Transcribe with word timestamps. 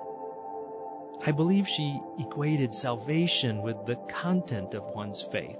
I 1.24 1.32
believe 1.32 1.68
she 1.68 2.00
equated 2.18 2.74
salvation 2.74 3.62
with 3.62 3.84
the 3.86 3.96
content 4.08 4.74
of 4.74 4.84
one's 4.94 5.22
faith 5.22 5.58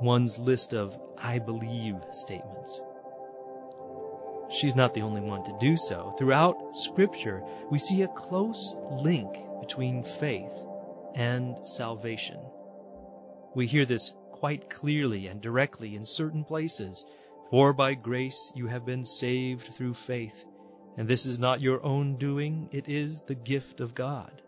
one's 0.00 0.38
list 0.38 0.74
of 0.74 0.98
I 1.18 1.38
believe 1.38 1.96
statements. 2.12 2.80
She's 4.50 4.76
not 4.76 4.94
the 4.94 5.02
only 5.02 5.20
one 5.20 5.44
to 5.44 5.56
do 5.58 5.76
so. 5.76 6.14
Throughout 6.18 6.76
Scripture, 6.76 7.42
we 7.70 7.78
see 7.78 8.02
a 8.02 8.08
close 8.08 8.76
link 8.90 9.36
between 9.60 10.04
faith 10.04 10.52
and 11.14 11.56
salvation. 11.68 12.38
We 13.54 13.66
hear 13.66 13.86
this 13.86 14.12
quite 14.32 14.70
clearly 14.70 15.26
and 15.26 15.40
directly 15.40 15.96
in 15.96 16.04
certain 16.04 16.44
places. 16.44 17.06
For 17.50 17.72
by 17.72 17.94
grace 17.94 18.52
you 18.54 18.66
have 18.66 18.84
been 18.84 19.04
saved 19.04 19.74
through 19.74 19.94
faith, 19.94 20.44
and 20.96 21.08
this 21.08 21.26
is 21.26 21.38
not 21.38 21.60
your 21.60 21.82
own 21.84 22.16
doing, 22.16 22.68
it 22.72 22.88
is 22.88 23.22
the 23.22 23.34
gift 23.34 23.80
of 23.80 23.94
God. 23.94 24.42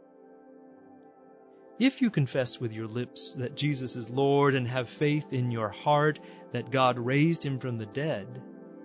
If 1.79 2.03
you 2.03 2.11
confess 2.11 2.59
with 2.59 2.73
your 2.73 2.89
lips 2.89 3.35
that 3.35 3.55
Jesus 3.55 3.95
is 3.95 4.11
Lord 4.11 4.57
and 4.57 4.67
have 4.67 4.89
faith 4.89 5.33
in 5.33 5.53
your 5.53 5.69
heart 5.69 6.19
that 6.51 6.73
God 6.73 6.99
raised 6.99 7.47
him 7.47 7.61
from 7.61 7.79
the 7.79 7.87
dead, 7.87 8.43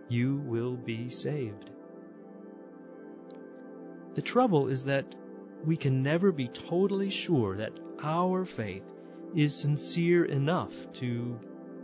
you 0.09 0.37
will 0.37 0.75
be 0.75 1.09
saved. 1.09 1.71
The 4.13 4.21
trouble 4.21 4.67
is 4.67 4.83
that 4.85 5.15
we 5.65 5.75
can 5.75 6.03
never 6.03 6.31
be 6.31 6.49
totally 6.49 7.09
sure 7.09 7.57
that 7.57 7.79
our 8.03 8.45
faith 8.45 8.85
is 9.33 9.55
sincere 9.55 10.25
enough 10.25 10.91
to 10.93 11.39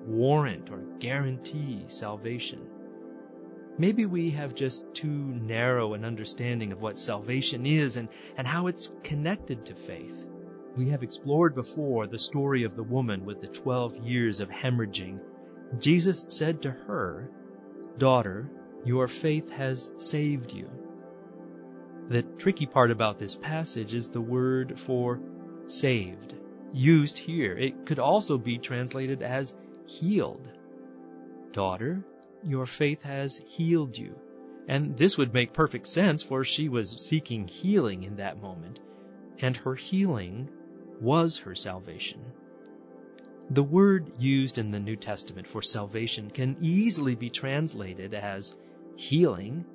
warrant 0.06 0.70
or 0.70 0.84
guarantee 1.00 1.86
salvation. 1.88 2.68
Maybe 3.80 4.06
we 4.06 4.30
have 4.32 4.54
just 4.54 4.94
too 4.94 5.08
narrow 5.08 5.94
an 5.96 6.06
understanding 6.06 6.72
of 6.72 6.82
what 6.82 7.00
salvation 7.00 7.66
is 7.66 7.96
and, 7.96 8.10
and 8.38 8.46
how 8.46 8.68
it's 8.68 8.92
connected 9.04 9.66
to 9.68 9.74
faith. 9.74 10.26
We 10.80 10.92
have 10.92 11.04
explored 11.04 11.56
before 11.56 12.08
the 12.08 12.18
story 12.18 12.64
of 12.64 12.78
the 12.78 12.84
woman 12.84 13.26
with 13.26 13.42
the 13.42 13.48
12 13.48 13.98
years 13.98 14.40
of 14.40 14.48
hemorrhaging. 14.50 15.20
Jesus 15.78 16.26
said 16.30 16.62
to 16.62 16.72
her, 16.72 17.30
Daughter, 17.98 18.50
your 18.86 19.10
faith 19.10 19.50
has 19.52 19.92
saved 19.98 20.54
you. 20.54 20.70
The 22.08 22.22
tricky 22.22 22.66
part 22.66 22.92
about 22.92 23.20
this 23.20 23.36
passage 23.36 23.94
is 23.94 24.08
the 24.08 24.22
word 24.22 24.80
for 24.80 25.20
saved, 25.68 26.36
used 26.72 27.18
here. 27.18 27.58
It 27.58 27.86
could 27.86 28.00
also 28.00 28.38
be 28.38 28.58
translated 28.58 29.22
as 29.22 29.54
healed. 29.86 30.48
Daughter, 31.52 32.06
your 32.42 32.66
faith 32.66 33.04
has 33.04 33.36
healed 33.36 33.98
you. 33.98 34.16
And 34.70 34.96
this 34.96 35.18
would 35.18 35.34
make 35.34 35.52
perfect 35.52 35.88
sense, 35.88 36.24
for 36.24 36.46
she 36.46 36.70
was 36.70 37.06
seeking 37.06 37.50
healing 37.50 38.04
in 38.04 38.16
that 38.16 38.42
moment, 38.42 38.80
and 39.42 39.58
her 39.58 39.76
healing 39.76 40.50
was 41.00 41.38
her 41.38 41.56
salvation. 41.56 42.22
The 43.52 43.64
word 43.64 44.12
used 44.20 44.58
in 44.58 44.70
the 44.72 44.80
New 44.80 44.96
Testament 44.96 45.48
for 45.48 45.62
salvation 45.62 46.30
can 46.30 46.58
easily 46.62 47.16
be 47.16 47.30
translated 47.30 48.14
as 48.14 48.56
healing, 48.96 49.66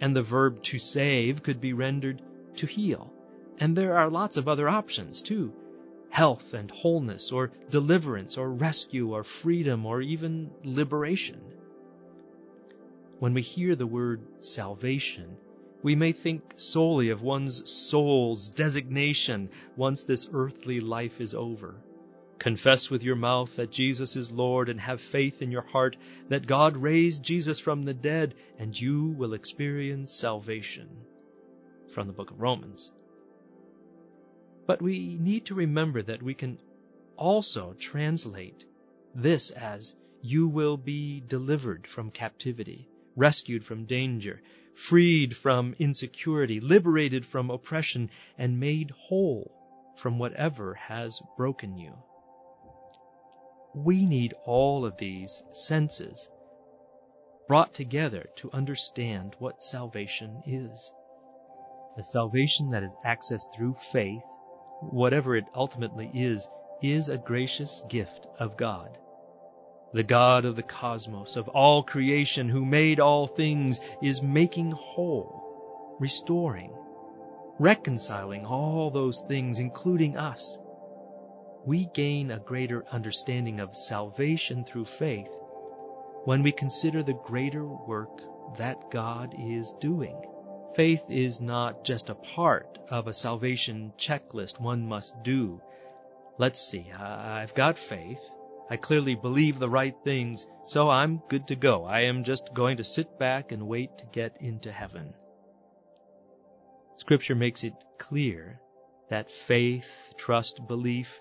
and 0.00 0.16
the 0.16 0.22
verb 0.22 0.62
to 0.64 0.78
save 0.78 1.42
could 1.42 1.60
be 1.60 1.72
rendered 1.72 2.22
to 2.56 2.66
heal. 2.66 3.12
And 3.58 3.76
there 3.76 3.96
are 3.96 4.10
lots 4.10 4.36
of 4.36 4.48
other 4.48 4.68
options 4.68 5.22
too. 5.22 5.52
Health 6.08 6.54
and 6.54 6.70
wholeness, 6.70 7.30
or 7.30 7.52
deliverance, 7.70 8.36
or 8.36 8.50
rescue, 8.50 9.14
or 9.14 9.22
freedom, 9.22 9.86
or 9.86 10.00
even 10.00 10.50
liberation. 10.64 11.40
When 13.20 13.34
we 13.34 13.42
hear 13.42 13.76
the 13.76 13.86
word 13.86 14.44
salvation, 14.44 15.36
we 15.84 15.94
may 15.94 16.12
think 16.12 16.54
solely 16.56 17.10
of 17.10 17.20
one's 17.20 17.70
soul's 17.70 18.48
designation 18.48 19.50
once 19.76 20.04
this 20.04 20.30
earthly 20.32 20.80
life 20.80 21.20
is 21.20 21.34
over. 21.34 21.74
Confess 22.38 22.90
with 22.90 23.04
your 23.04 23.16
mouth 23.16 23.56
that 23.56 23.70
Jesus 23.70 24.16
is 24.16 24.32
Lord 24.32 24.70
and 24.70 24.80
have 24.80 25.02
faith 25.02 25.42
in 25.42 25.50
your 25.50 25.66
heart 25.74 25.98
that 26.30 26.46
God 26.46 26.78
raised 26.78 27.22
Jesus 27.22 27.58
from 27.58 27.82
the 27.82 27.92
dead 27.92 28.34
and 28.58 28.80
you 28.80 29.08
will 29.08 29.34
experience 29.34 30.10
salvation. 30.10 30.88
From 31.92 32.06
the 32.06 32.14
book 32.14 32.30
of 32.30 32.40
Romans. 32.40 32.90
But 34.66 34.80
we 34.80 35.18
need 35.20 35.44
to 35.46 35.54
remember 35.54 36.00
that 36.00 36.22
we 36.22 36.32
can 36.32 36.56
also 37.18 37.74
translate 37.78 38.64
this 39.14 39.50
as 39.50 39.94
you 40.22 40.48
will 40.48 40.78
be 40.78 41.20
delivered 41.20 41.86
from 41.86 42.10
captivity, 42.10 42.88
rescued 43.16 43.66
from 43.66 43.84
danger, 43.84 44.40
freed 44.76 45.36
from 45.36 45.74
insecurity, 45.78 46.60
liberated 46.60 47.24
from 47.24 47.50
oppression, 47.50 48.10
and 48.38 48.60
made 48.60 48.90
whole 48.90 49.50
from 49.96 50.18
whatever 50.18 50.74
has 50.74 51.22
broken 51.36 51.76
you. 51.76 51.94
We 53.74 54.06
need 54.06 54.34
all 54.44 54.84
of 54.84 54.96
these 54.98 55.42
senses 55.52 56.28
brought 57.46 57.74
together 57.74 58.26
to 58.36 58.52
understand 58.52 59.36
what 59.38 59.62
salvation 59.62 60.42
is. 60.46 60.92
The 61.96 62.04
salvation 62.04 62.70
that 62.70 62.82
is 62.82 62.96
accessed 63.04 63.54
through 63.54 63.74
faith, 63.92 64.22
whatever 64.80 65.36
it 65.36 65.44
ultimately 65.54 66.10
is, 66.14 66.48
is 66.82 67.08
a 67.08 67.18
gracious 67.18 67.82
gift 67.88 68.26
of 68.38 68.56
God. 68.56 68.98
The 69.94 70.02
God 70.02 70.44
of 70.44 70.56
the 70.56 70.64
cosmos, 70.64 71.36
of 71.36 71.46
all 71.46 71.84
creation, 71.84 72.48
who 72.48 72.64
made 72.64 72.98
all 72.98 73.28
things, 73.28 73.80
is 74.02 74.24
making 74.24 74.72
whole, 74.72 75.96
restoring, 76.00 76.72
reconciling 77.60 78.44
all 78.44 78.90
those 78.90 79.22
things, 79.28 79.60
including 79.60 80.16
us. 80.16 80.58
We 81.64 81.86
gain 81.86 82.32
a 82.32 82.40
greater 82.40 82.84
understanding 82.90 83.60
of 83.60 83.76
salvation 83.76 84.64
through 84.64 84.86
faith 84.86 85.30
when 86.24 86.42
we 86.42 86.50
consider 86.50 87.04
the 87.04 87.20
greater 87.24 87.64
work 87.64 88.20
that 88.56 88.90
God 88.90 89.36
is 89.38 89.72
doing. 89.80 90.16
Faith 90.74 91.04
is 91.08 91.40
not 91.40 91.84
just 91.84 92.10
a 92.10 92.16
part 92.16 92.80
of 92.90 93.06
a 93.06 93.14
salvation 93.14 93.92
checklist 93.96 94.58
one 94.58 94.88
must 94.88 95.22
do. 95.22 95.60
Let's 96.36 96.60
see, 96.60 96.90
I've 96.90 97.54
got 97.54 97.78
faith. 97.78 98.18
I 98.70 98.76
clearly 98.76 99.14
believe 99.14 99.58
the 99.58 99.68
right 99.68 99.94
things, 100.04 100.46
so 100.66 100.88
I'm 100.88 101.22
good 101.28 101.48
to 101.48 101.56
go. 101.56 101.84
I 101.84 102.04
am 102.04 102.24
just 102.24 102.54
going 102.54 102.78
to 102.78 102.84
sit 102.84 103.18
back 103.18 103.52
and 103.52 103.68
wait 103.68 103.98
to 103.98 104.06
get 104.06 104.38
into 104.40 104.72
heaven. 104.72 105.12
Scripture 106.96 107.34
makes 107.34 107.64
it 107.64 107.74
clear 107.98 108.60
that 109.10 109.30
faith, 109.30 110.14
trust, 110.16 110.66
belief 110.66 111.20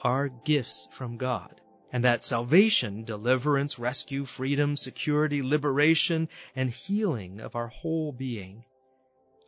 are 0.00 0.28
gifts 0.28 0.88
from 0.90 1.18
God, 1.18 1.60
and 1.92 2.04
that 2.04 2.24
salvation, 2.24 3.04
deliverance, 3.04 3.78
rescue, 3.78 4.24
freedom, 4.24 4.76
security, 4.76 5.42
liberation, 5.42 6.28
and 6.56 6.70
healing 6.70 7.40
of 7.40 7.54
our 7.54 7.68
whole 7.68 8.12
being 8.12 8.64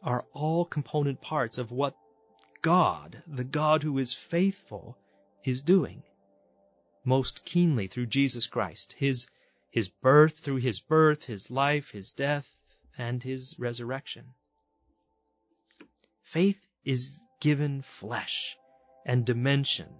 are 0.02 0.26
all 0.32 0.66
component 0.66 1.20
parts 1.22 1.56
of 1.56 1.70
what 1.70 1.96
God, 2.60 3.22
the 3.26 3.44
God 3.44 3.82
who 3.82 3.98
is 3.98 4.12
faithful, 4.12 4.98
is 5.44 5.62
doing. 5.62 6.02
Most 7.04 7.44
keenly 7.44 7.86
through 7.86 8.06
Jesus 8.06 8.46
Christ, 8.46 8.94
His, 8.96 9.26
His 9.70 9.88
birth, 9.88 10.38
through 10.38 10.56
His 10.56 10.80
birth, 10.80 11.24
His 11.24 11.50
life, 11.50 11.90
His 11.90 12.12
death, 12.12 12.56
and 12.96 13.22
His 13.22 13.56
resurrection. 13.58 14.34
Faith 16.22 16.66
is 16.84 17.18
given 17.40 17.82
flesh 17.82 18.56
and 19.04 19.24
dimension 19.26 19.94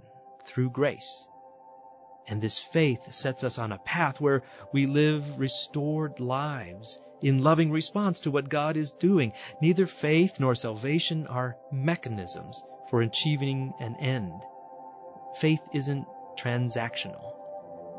through 0.47 0.71
grace. 0.71 1.27
And 2.27 2.41
this 2.41 2.59
faith 2.59 3.13
sets 3.13 3.45
us 3.45 3.59
on 3.59 3.71
a 3.73 3.79
path 3.79 4.21
where 4.21 4.43
we 4.73 4.87
live 4.87 5.39
restored 5.39 6.21
lives 6.21 6.99
in 7.21 7.43
loving 7.43 7.71
response 7.71 8.21
to 8.21 8.31
what 8.31 8.49
God 8.49 8.77
is 8.79 8.93
doing. 8.93 9.33
Neither 9.61 9.87
faith 9.87 10.41
nor 10.41 10.55
salvation 10.55 11.27
are 11.27 11.57
mechanisms 11.71 12.63
for 12.89 13.03
achieving 13.03 13.75
an 13.79 13.97
end. 13.97 14.43
Faith 15.39 15.61
isn't 15.73 16.07
transactional. 16.37 17.35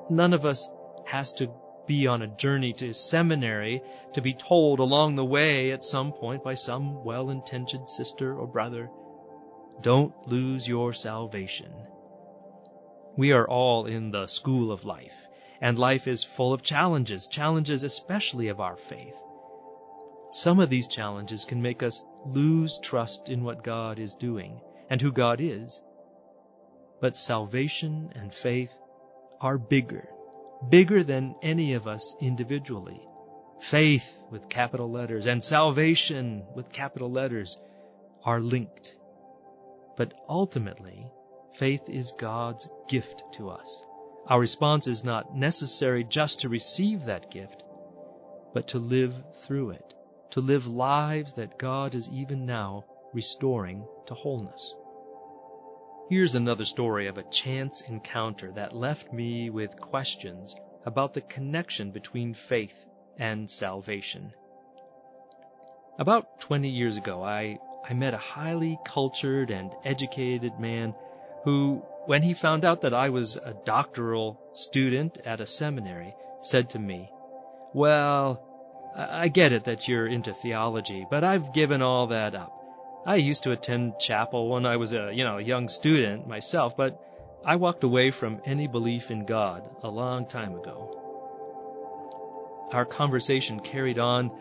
None 0.10 0.34
of 0.34 0.46
us 0.46 0.70
has 1.06 1.34
to 1.34 1.52
be 1.88 2.08
on 2.08 2.22
a 2.22 2.28
journey 2.28 2.74
to 2.74 2.94
seminary 2.94 3.82
to 4.14 4.22
be 4.22 4.34
told 4.34 4.80
along 4.80 5.16
the 5.16 5.26
way 5.26 5.72
at 5.72 5.84
some 5.84 6.12
point 6.12 6.44
by 6.44 6.56
some 6.56 7.04
well-intentioned 7.04 7.90
sister 7.90 8.36
or 8.36 8.48
brother, 8.48 8.90
don't 9.82 10.14
lose 10.28 10.68
your 10.68 10.94
salvation. 10.94 11.72
We 13.18 13.34
are 13.34 13.48
all 13.48 13.86
in 13.86 14.12
the 14.12 14.28
school 14.28 14.72
of 14.72 14.84
life, 14.84 15.16
and 15.62 15.78
life 15.78 16.08
is 16.08 16.24
full 16.24 16.54
of 16.54 16.64
challenges, 16.64 17.28
challenges 17.28 17.84
especially 17.84 18.48
of 18.48 18.60
our 18.60 18.78
faith. 18.78 19.16
Some 20.32 20.60
of 20.60 20.70
these 20.70 20.88
challenges 20.88 21.46
can 21.46 21.62
make 21.62 21.84
us 21.84 22.04
lose 22.26 22.80
trust 22.80 23.30
in 23.30 23.44
what 23.44 23.64
God 23.64 24.00
is 24.00 24.16
doing 24.16 24.60
and 24.90 25.02
who 25.02 25.12
God 25.12 25.40
is. 25.40 25.80
But 27.00 27.16
salvation 27.16 28.12
and 28.16 28.34
faith 28.34 28.76
are 29.42 29.58
bigger 29.58 30.10
bigger 30.70 31.04
than 31.04 31.36
any 31.42 31.74
of 31.74 31.88
us 31.88 32.16
individually. 32.20 33.02
Faith 33.60 34.18
with 34.32 34.50
capital 34.50 34.92
letters 34.92 35.26
and 35.28 35.44
salvation 35.44 36.44
with 36.56 36.72
capital 36.72 37.12
letters 37.12 37.58
are 38.24 38.40
linked. 38.40 38.96
But 39.98 40.14
ultimately, 40.28 41.08
faith 41.54 41.88
is 41.88 42.12
God's 42.12 42.68
gift 42.88 43.24
to 43.34 43.50
us. 43.50 43.84
Our 44.28 44.40
response 44.40 44.88
is 44.88 45.04
not 45.04 45.36
necessary 45.36 46.04
just 46.04 46.42
to 46.42 46.50
receive 46.50 47.06
that 47.06 47.32
gift, 47.32 47.64
but 48.54 48.70
to 48.70 48.80
live 48.80 49.22
through 49.36 49.72
it, 49.72 49.94
to 50.32 50.42
live 50.42 50.68
lives 50.68 51.36
that 51.36 51.60
God 51.60 51.96
is 51.96 52.10
even 52.10 52.46
now 52.46 52.86
restoring 53.14 53.88
to 54.08 54.14
wholeness. 54.14 54.74
Here's 56.08 56.36
another 56.36 56.66
story 56.66 57.08
of 57.08 57.18
a 57.18 57.24
chance 57.24 57.82
encounter 57.82 58.52
that 58.52 58.76
left 58.76 59.12
me 59.12 59.50
with 59.50 59.82
questions 59.82 60.56
about 60.86 61.16
the 61.16 61.22
connection 61.22 61.90
between 61.90 62.36
faith 62.36 62.76
and 63.18 63.50
salvation. 63.50 64.32
About 65.98 66.42
20 66.42 66.70
years 66.70 66.98
ago, 66.98 67.24
I, 67.24 67.58
I 67.84 67.96
met 67.96 68.14
a 68.14 68.20
highly 68.20 68.78
cultured 68.86 69.50
and 69.50 69.72
educated 69.84 70.60
man 70.60 70.94
who, 71.44 71.82
when 72.06 72.22
he 72.22 72.36
found 72.36 72.66
out 72.66 72.82
that 72.82 72.94
I 72.94 73.10
was 73.10 73.38
a 73.38 73.56
doctoral 73.66 74.40
student 74.54 75.18
at 75.26 75.42
a 75.42 75.48
seminary, 75.48 76.14
said 76.42 76.70
to 76.72 76.80
me, 76.80 77.10
Well, 77.74 78.44
I 78.96 79.30
get 79.30 79.54
it 79.54 79.64
that 79.64 79.88
you're 79.88 80.06
into 80.06 80.36
theology, 80.36 81.08
but 81.10 81.24
I've 81.24 81.52
given 81.52 81.82
all 81.82 82.08
that 82.08 82.36
up. 82.36 82.55
I 83.06 83.18
used 83.18 83.44
to 83.44 83.52
attend 83.52 84.00
chapel 84.00 84.50
when 84.50 84.66
I 84.66 84.78
was 84.78 84.94
a, 84.94 85.12
you 85.14 85.24
know, 85.24 85.38
a 85.38 85.42
young 85.42 85.68
student 85.68 86.28
myself, 86.28 86.76
but 86.76 87.00
I 87.46 87.58
walked 87.58 87.84
away 87.84 88.10
from 88.10 88.42
any 88.46 88.68
belief 88.68 89.12
in 89.12 89.26
God 89.26 89.64
a 89.84 89.90
long 89.90 90.26
time 90.26 90.56
ago. 90.56 91.02
Our 92.72 92.86
conversation 92.86 93.60
carried 93.60 94.00
on 94.00 94.32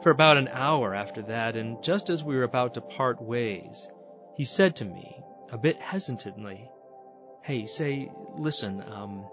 for 0.00 0.10
about 0.10 0.38
an 0.38 0.48
hour 0.48 0.94
after 0.94 1.22
that, 1.22 1.56
and 1.56 1.82
just 1.82 2.08
as 2.08 2.24
we 2.24 2.36
were 2.36 2.42
about 2.42 2.74
to 2.74 2.80
part 2.80 3.20
ways, 3.20 3.88
he 4.34 4.44
said 4.44 4.76
to 4.76 4.84
me, 4.86 5.16
a 5.52 5.58
bit 5.58 5.80
hesitantly, 5.80 6.70
Hey, 7.42 7.66
say, 7.66 8.10
listen, 8.36 8.82
um, 8.90 9.24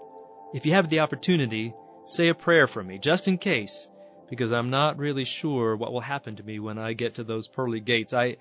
if 0.52 0.66
you 0.66 0.72
have 0.72 0.88
the 0.88 1.00
opportunity, 1.00 1.74
say 2.06 2.28
a 2.28 2.34
prayer 2.34 2.66
for 2.66 2.82
me, 2.82 2.98
just 2.98 3.26
in 3.26 3.38
case, 3.38 3.88
because 4.30 4.52
I'm 4.52 4.70
not 4.70 4.98
really 4.98 5.24
sure 5.24 5.74
what 5.74 5.92
will 5.92 6.00
happen 6.00 6.36
to 6.36 6.42
me 6.42 6.60
when 6.60 6.78
I 6.78 6.92
get 6.92 7.14
to 7.14 7.24
those 7.24 7.48
pearly 7.48 7.80
gates. 7.80 8.14
I, 8.14 8.36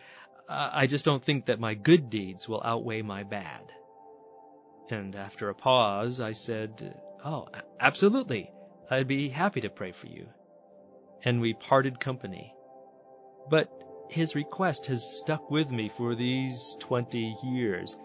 I 0.50 0.88
just 0.88 1.06
don't 1.06 1.24
think 1.24 1.46
that 1.46 1.60
my 1.60 1.74
good 1.74 2.10
deeds 2.10 2.50
will 2.50 2.62
outweigh 2.64 3.02
my 3.02 3.24
bad. 3.24 3.72
And 4.90 5.16
after 5.16 5.50
a 5.50 5.56
pause, 5.56 6.20
I 6.20 6.34
said, 6.34 7.00
Oh, 7.24 7.48
absolutely. 7.80 8.52
I'd 8.90 9.08
be 9.08 9.30
happy 9.30 9.62
to 9.62 9.70
pray 9.70 9.94
for 9.94 10.08
you. 10.08 10.28
And 11.24 11.40
we 11.40 11.54
parted 11.54 12.00
company. 12.00 12.54
But 13.50 13.70
his 14.10 14.36
request 14.36 14.88
has 14.88 15.18
stuck 15.18 15.50
with 15.50 15.72
me 15.72 15.88
for 15.88 16.14
these 16.14 16.76
20 16.82 17.38
years. 17.44 17.98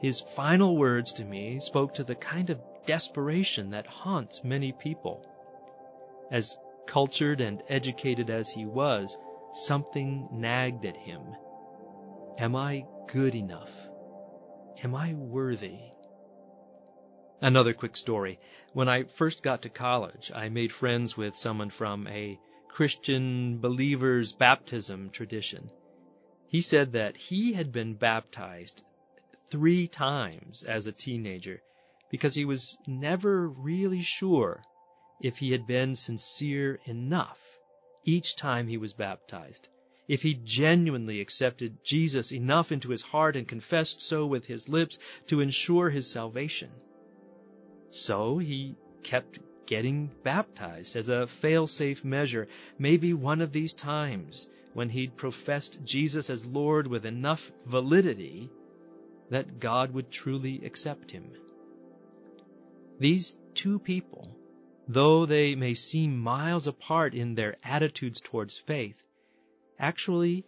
His 0.00 0.20
final 0.20 0.76
words 0.76 1.14
to 1.14 1.24
me 1.24 1.60
spoke 1.60 1.94
to 1.94 2.04
the 2.04 2.14
kind 2.14 2.50
of 2.50 2.60
desperation 2.84 3.70
that 3.70 3.86
haunts 3.86 4.44
many 4.44 4.72
people. 4.72 5.26
As 6.30 6.58
cultured 6.86 7.40
and 7.40 7.62
educated 7.68 8.28
as 8.28 8.50
he 8.50 8.66
was, 8.66 9.16
something 9.52 10.28
nagged 10.30 10.84
at 10.84 10.96
him 10.96 11.22
Am 12.38 12.54
I 12.54 12.84
good 13.06 13.34
enough? 13.34 13.88
Am 14.82 14.94
I 14.94 15.14
worthy? 15.14 15.78
Another 17.40 17.72
quick 17.72 17.96
story. 17.96 18.38
When 18.74 18.90
I 18.90 19.04
first 19.04 19.42
got 19.42 19.62
to 19.62 19.70
college, 19.70 20.30
I 20.34 20.50
made 20.50 20.70
friends 20.70 21.16
with 21.16 21.34
someone 21.34 21.70
from 21.70 22.06
a 22.06 22.38
Christian 22.68 23.58
believer's 23.58 24.32
baptism 24.32 25.08
tradition. 25.08 25.70
He 26.48 26.60
said 26.60 26.92
that 26.92 27.16
he 27.16 27.54
had 27.54 27.72
been 27.72 27.94
baptized 27.94 28.82
three 29.50 29.88
times 29.88 30.62
as 30.62 30.86
a 30.86 30.92
teenager 30.92 31.62
because 32.10 32.34
he 32.34 32.44
was 32.44 32.76
never 32.86 33.48
really 33.48 34.02
sure 34.02 34.62
if 35.22 35.38
he 35.38 35.52
had 35.52 35.66
been 35.66 35.94
sincere 35.94 36.80
enough 36.84 37.42
each 38.04 38.36
time 38.36 38.68
he 38.68 38.76
was 38.76 38.92
baptized 38.92 39.68
if 40.08 40.22
he 40.22 40.34
genuinely 40.34 41.20
accepted 41.20 41.82
Jesus 41.82 42.32
enough 42.32 42.72
into 42.72 42.90
his 42.90 43.02
heart 43.02 43.36
and 43.36 43.48
confessed 43.48 44.00
so 44.00 44.26
with 44.26 44.46
his 44.46 44.68
lips 44.68 44.98
to 45.26 45.40
ensure 45.40 45.90
his 45.90 46.10
salvation. 46.10 46.70
So 47.90 48.38
he 48.38 48.76
kept 49.02 49.38
getting 49.66 50.10
baptized 50.22 50.96
as 50.96 51.08
a 51.08 51.26
fail-safe 51.26 52.04
measure, 52.04 52.48
maybe 52.78 53.12
one 53.12 53.40
of 53.40 53.52
these 53.52 53.74
times 53.74 54.48
when 54.74 54.88
he'd 54.88 55.16
professed 55.16 55.84
Jesus 55.84 56.30
as 56.30 56.46
Lord 56.46 56.86
with 56.86 57.06
enough 57.06 57.50
validity 57.64 58.50
that 59.30 59.58
God 59.58 59.92
would 59.92 60.10
truly 60.10 60.64
accept 60.64 61.10
him. 61.10 61.32
These 62.98 63.36
two 63.54 63.78
people, 63.78 64.36
though 64.86 65.26
they 65.26 65.54
may 65.54 65.74
seem 65.74 66.18
miles 66.18 66.66
apart 66.66 67.14
in 67.14 67.34
their 67.34 67.56
attitudes 67.64 68.20
towards 68.20 68.56
faith, 68.56 69.02
actually 69.78 70.44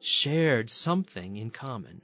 shared 0.00 0.68
something 0.68 1.36
in 1.36 1.50
common, 1.50 2.00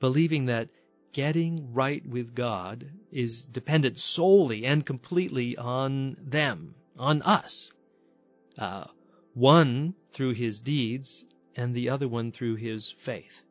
believing 0.00 0.46
that 0.46 0.68
getting 1.12 1.72
right 1.72 2.04
with 2.06 2.34
God 2.34 2.90
is 3.12 3.44
dependent 3.44 3.98
solely 3.98 4.66
and 4.66 4.84
completely 4.84 5.56
on 5.56 6.16
them, 6.20 6.74
on 6.98 7.22
us. 7.22 7.72
Uh, 8.58 8.84
one 9.32 9.94
through 10.12 10.34
his 10.34 10.60
deeds 10.60 11.24
and 11.56 11.74
the 11.74 11.88
other 11.88 12.08
one 12.08 12.32
through 12.32 12.56
his 12.56 12.90
faith. 12.90 13.42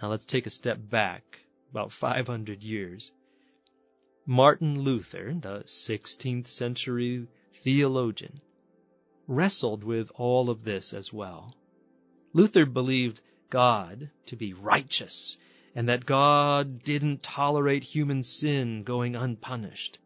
Now 0.00 0.10
let's 0.10 0.26
take 0.26 0.46
a 0.46 0.50
step 0.50 0.78
back 0.78 1.46
about 1.70 1.92
500 1.92 2.62
years. 2.62 3.10
Martin 4.26 4.80
Luther, 4.80 5.34
the 5.34 5.60
16th 5.64 6.46
century 6.46 7.26
theologian, 7.62 8.40
wrestled 9.26 9.84
with 9.84 10.10
all 10.16 10.50
of 10.50 10.64
this 10.64 10.92
as 10.92 11.12
well. 11.12 11.54
Luther 12.32 12.66
believed 12.66 13.20
God 13.50 14.10
to 14.26 14.36
be 14.36 14.52
righteous 14.52 15.38
and 15.74 15.88
that 15.88 16.06
God 16.06 16.82
didn't 16.82 17.22
tolerate 17.22 17.84
human 17.84 18.22
sin 18.22 18.82
going 18.82 19.16
unpunished. 19.16 19.98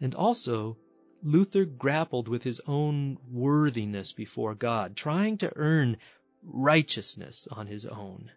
And 0.00 0.14
also, 0.14 0.76
Luther 1.22 1.64
grappled 1.64 2.28
with 2.28 2.42
his 2.42 2.60
own 2.66 3.18
worthiness 3.30 4.12
before 4.12 4.54
God, 4.54 4.94
trying 4.94 5.38
to 5.38 5.52
earn 5.56 5.96
righteousness 6.42 7.48
on 7.50 7.66
his 7.66 7.86
own. 7.86 8.30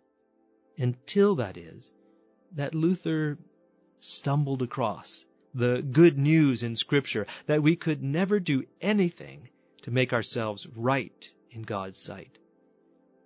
Until 0.78 1.36
that 1.36 1.58
is, 1.58 1.92
that 2.54 2.76
Luther 2.76 3.38
stumbled 4.00 4.62
across 4.62 5.26
the 5.54 5.82
good 5.82 6.18
news 6.18 6.64
in 6.64 6.76
Scripture 6.76 7.26
that 7.48 7.64
we 7.64 7.76
could 7.76 8.04
never 8.04 8.40
do 8.40 8.64
anything 8.80 9.50
to 9.88 9.94
make 9.94 10.12
ourselves 10.12 10.68
right 10.76 11.32
in 11.50 11.62
God's 11.62 11.98
sight. 11.98 12.38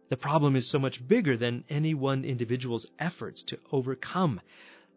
The 0.10 0.16
problem 0.16 0.56
is 0.56 0.68
so 0.68 0.78
much 0.78 1.06
bigger 1.08 1.36
than 1.36 1.64
any 1.68 1.96
one 1.96 2.24
individual's 2.24 2.86
efforts 3.00 3.42
to 3.50 3.58
overcome. 3.72 4.40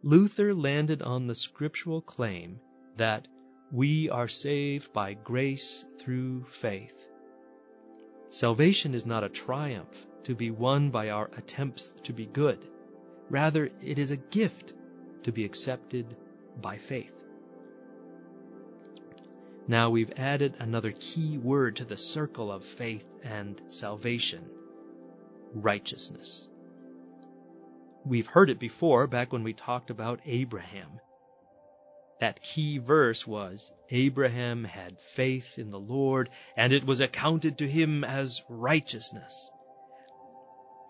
Luther 0.03 0.53
landed 0.53 1.01
on 1.01 1.27
the 1.27 1.35
scriptural 1.35 2.03
claim 2.03 2.61
that 2.99 3.29
we 3.73 4.11
are 4.11 4.29
saved 4.29 4.93
by 4.93 5.15
grace 5.15 5.87
through 5.97 6.45
faith. 6.51 7.09
Salvation 8.29 8.95
is 8.95 9.07
not 9.07 9.25
a 9.25 9.31
triumph 9.31 10.07
to 10.25 10.35
be 10.35 10.51
won 10.51 10.91
by 10.91 11.09
our 11.09 11.31
attempts 11.35 11.95
to 12.03 12.13
be 12.13 12.27
good. 12.27 12.59
Rather, 13.31 13.71
it 13.81 13.99
is 13.99 14.11
a 14.11 14.19
gift 14.19 14.75
to 15.23 15.33
be 15.33 15.47
accepted 15.47 16.15
by 16.61 16.77
faith. 16.77 17.24
Now 19.67 19.91
we've 19.91 20.13
added 20.17 20.57
another 20.59 20.93
key 20.93 21.39
word 21.39 21.77
to 21.77 21.85
the 21.85 21.97
circle 21.97 22.53
of 22.53 22.65
faith 22.65 23.07
and 23.23 23.61
salvation 23.69 24.45
righteousness. 25.55 26.49
We've 28.05 28.27
heard 28.27 28.51
it 28.51 28.59
before 28.59 29.07
back 29.07 29.33
when 29.33 29.43
we 29.43 29.55
talked 29.55 29.89
about 29.89 30.21
Abraham. 30.27 31.01
That 32.21 32.43
key 32.43 32.79
verse 32.79 33.27
was 33.27 33.73
Abraham 33.91 34.65
had 34.65 35.01
faith 35.01 35.59
in 35.59 35.71
the 35.71 35.81
Lord, 35.81 36.31
and 36.57 36.73
it 36.73 36.85
was 36.85 37.01
accounted 37.01 37.59
to 37.59 37.69
him 37.69 38.05
as 38.05 38.43
righteousness. 38.49 39.51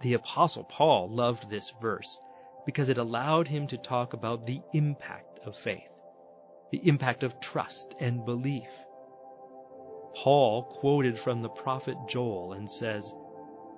The 0.03 0.15
Apostle 0.15 0.65
Paul 0.65 1.09
loved 1.09 1.49
this 1.49 1.73
verse 1.81 2.19
because 2.67 2.89
it 2.89 2.99
allowed 2.99 3.49
him 3.49 3.67
to 3.69 3.79
talk 3.79 4.13
about 4.13 4.47
the 4.47 4.61
impact 4.73 5.41
of 5.47 5.57
faith, 5.57 5.91
the 6.75 6.89
impact 6.89 7.23
of 7.23 7.39
trust 7.39 7.95
and 8.01 8.25
belief. 8.25 8.69
Paul 10.13 10.65
quoted 10.65 11.17
from 11.17 11.39
the 11.39 11.49
prophet 11.49 11.97
Joel 12.09 12.53
and 12.53 12.69
says, 12.69 13.15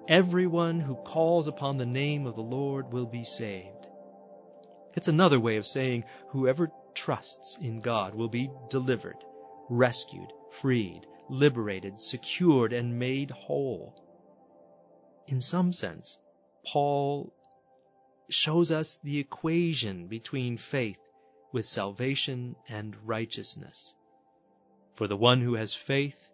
Everyone 0.09 0.81
who 0.81 0.95
calls 0.95 1.47
upon 1.47 1.77
the 1.77 1.85
name 1.85 2.25
of 2.25 2.37
the 2.37 2.43
Lord 2.43 2.91
will 2.95 3.05
be 3.05 3.23
saved. 3.23 3.87
It's 4.95 5.09
another 5.09 5.39
way 5.39 5.59
of 5.59 5.67
saying 5.67 6.05
whoever 6.29 6.71
trusts 6.95 7.59
in 7.61 7.83
God 7.83 8.15
will 8.15 8.31
be 8.31 8.51
delivered, 8.71 9.23
rescued, 9.69 10.33
freed, 10.53 11.03
liberated, 11.29 12.01
secured, 12.01 12.73
and 12.73 12.99
made 12.99 13.31
whole. 13.31 13.93
In 15.27 15.43
some 15.43 15.75
sense, 15.75 16.17
Paul 16.67 17.31
shows 18.31 18.71
us 18.71 18.99
the 19.05 19.19
equation 19.19 20.07
between 20.07 20.57
faith 20.57 20.99
with 21.57 21.65
salvation 21.65 22.55
and 22.69 22.95
righteousness. 23.09 23.95
For 24.95 25.09
the 25.09 25.17
one 25.17 25.41
who 25.41 25.55
has 25.55 25.73
faith 25.73 26.31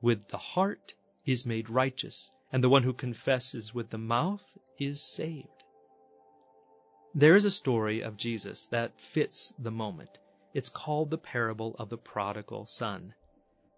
with 0.00 0.26
the 0.28 0.38
heart 0.38 0.94
is 1.26 1.44
made 1.44 1.68
righteous, 1.68 2.30
and 2.50 2.64
the 2.64 2.70
one 2.70 2.82
who 2.82 2.94
confesses 2.94 3.74
with 3.74 3.90
the 3.90 3.98
mouth 3.98 4.42
is 4.78 5.02
saved. 5.02 5.64
There 7.14 7.36
is 7.36 7.44
a 7.44 7.50
story 7.50 8.00
of 8.00 8.16
Jesus 8.16 8.64
that 8.68 8.98
fits 8.98 9.52
the 9.58 9.70
moment. 9.70 10.18
It's 10.54 10.70
called 10.70 11.10
the 11.10 11.18
parable 11.18 11.76
of 11.78 11.90
the 11.90 11.98
prodigal 11.98 12.64
son. 12.64 13.14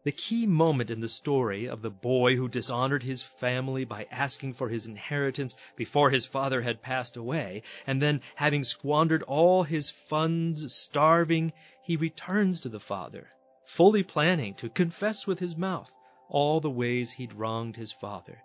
The 0.05 0.13
key 0.13 0.45
moment 0.47 0.91
in 0.91 1.01
the 1.01 1.09
story 1.09 1.67
of 1.67 1.81
the 1.81 1.91
boy 1.91 2.37
who 2.37 2.47
dishonored 2.47 3.03
his 3.03 3.23
family 3.23 3.87
by 3.87 4.07
asking 4.11 4.53
for 4.53 4.69
his 4.69 4.85
inheritance 4.85 5.55
before 5.77 6.11
his 6.11 6.27
father 6.27 6.61
had 6.61 6.83
passed 6.83 7.17
away, 7.17 7.63
and 7.87 8.03
then, 8.03 8.21
having 8.35 8.65
squandered 8.65 9.23
all 9.23 9.63
his 9.63 9.89
funds, 9.89 10.75
starving, 10.75 11.55
he 11.83 11.97
returns 11.97 12.61
to 12.61 12.69
the 12.69 12.79
father, 12.79 13.31
fully 13.65 14.03
planning 14.03 14.53
to 14.57 14.69
confess 14.69 15.27
with 15.27 15.39
his 15.39 15.57
mouth 15.57 15.91
all 16.29 16.61
the 16.61 16.69
ways 16.69 17.11
he'd 17.13 17.33
wronged 17.33 17.77
his 17.77 17.93
father. 17.93 18.43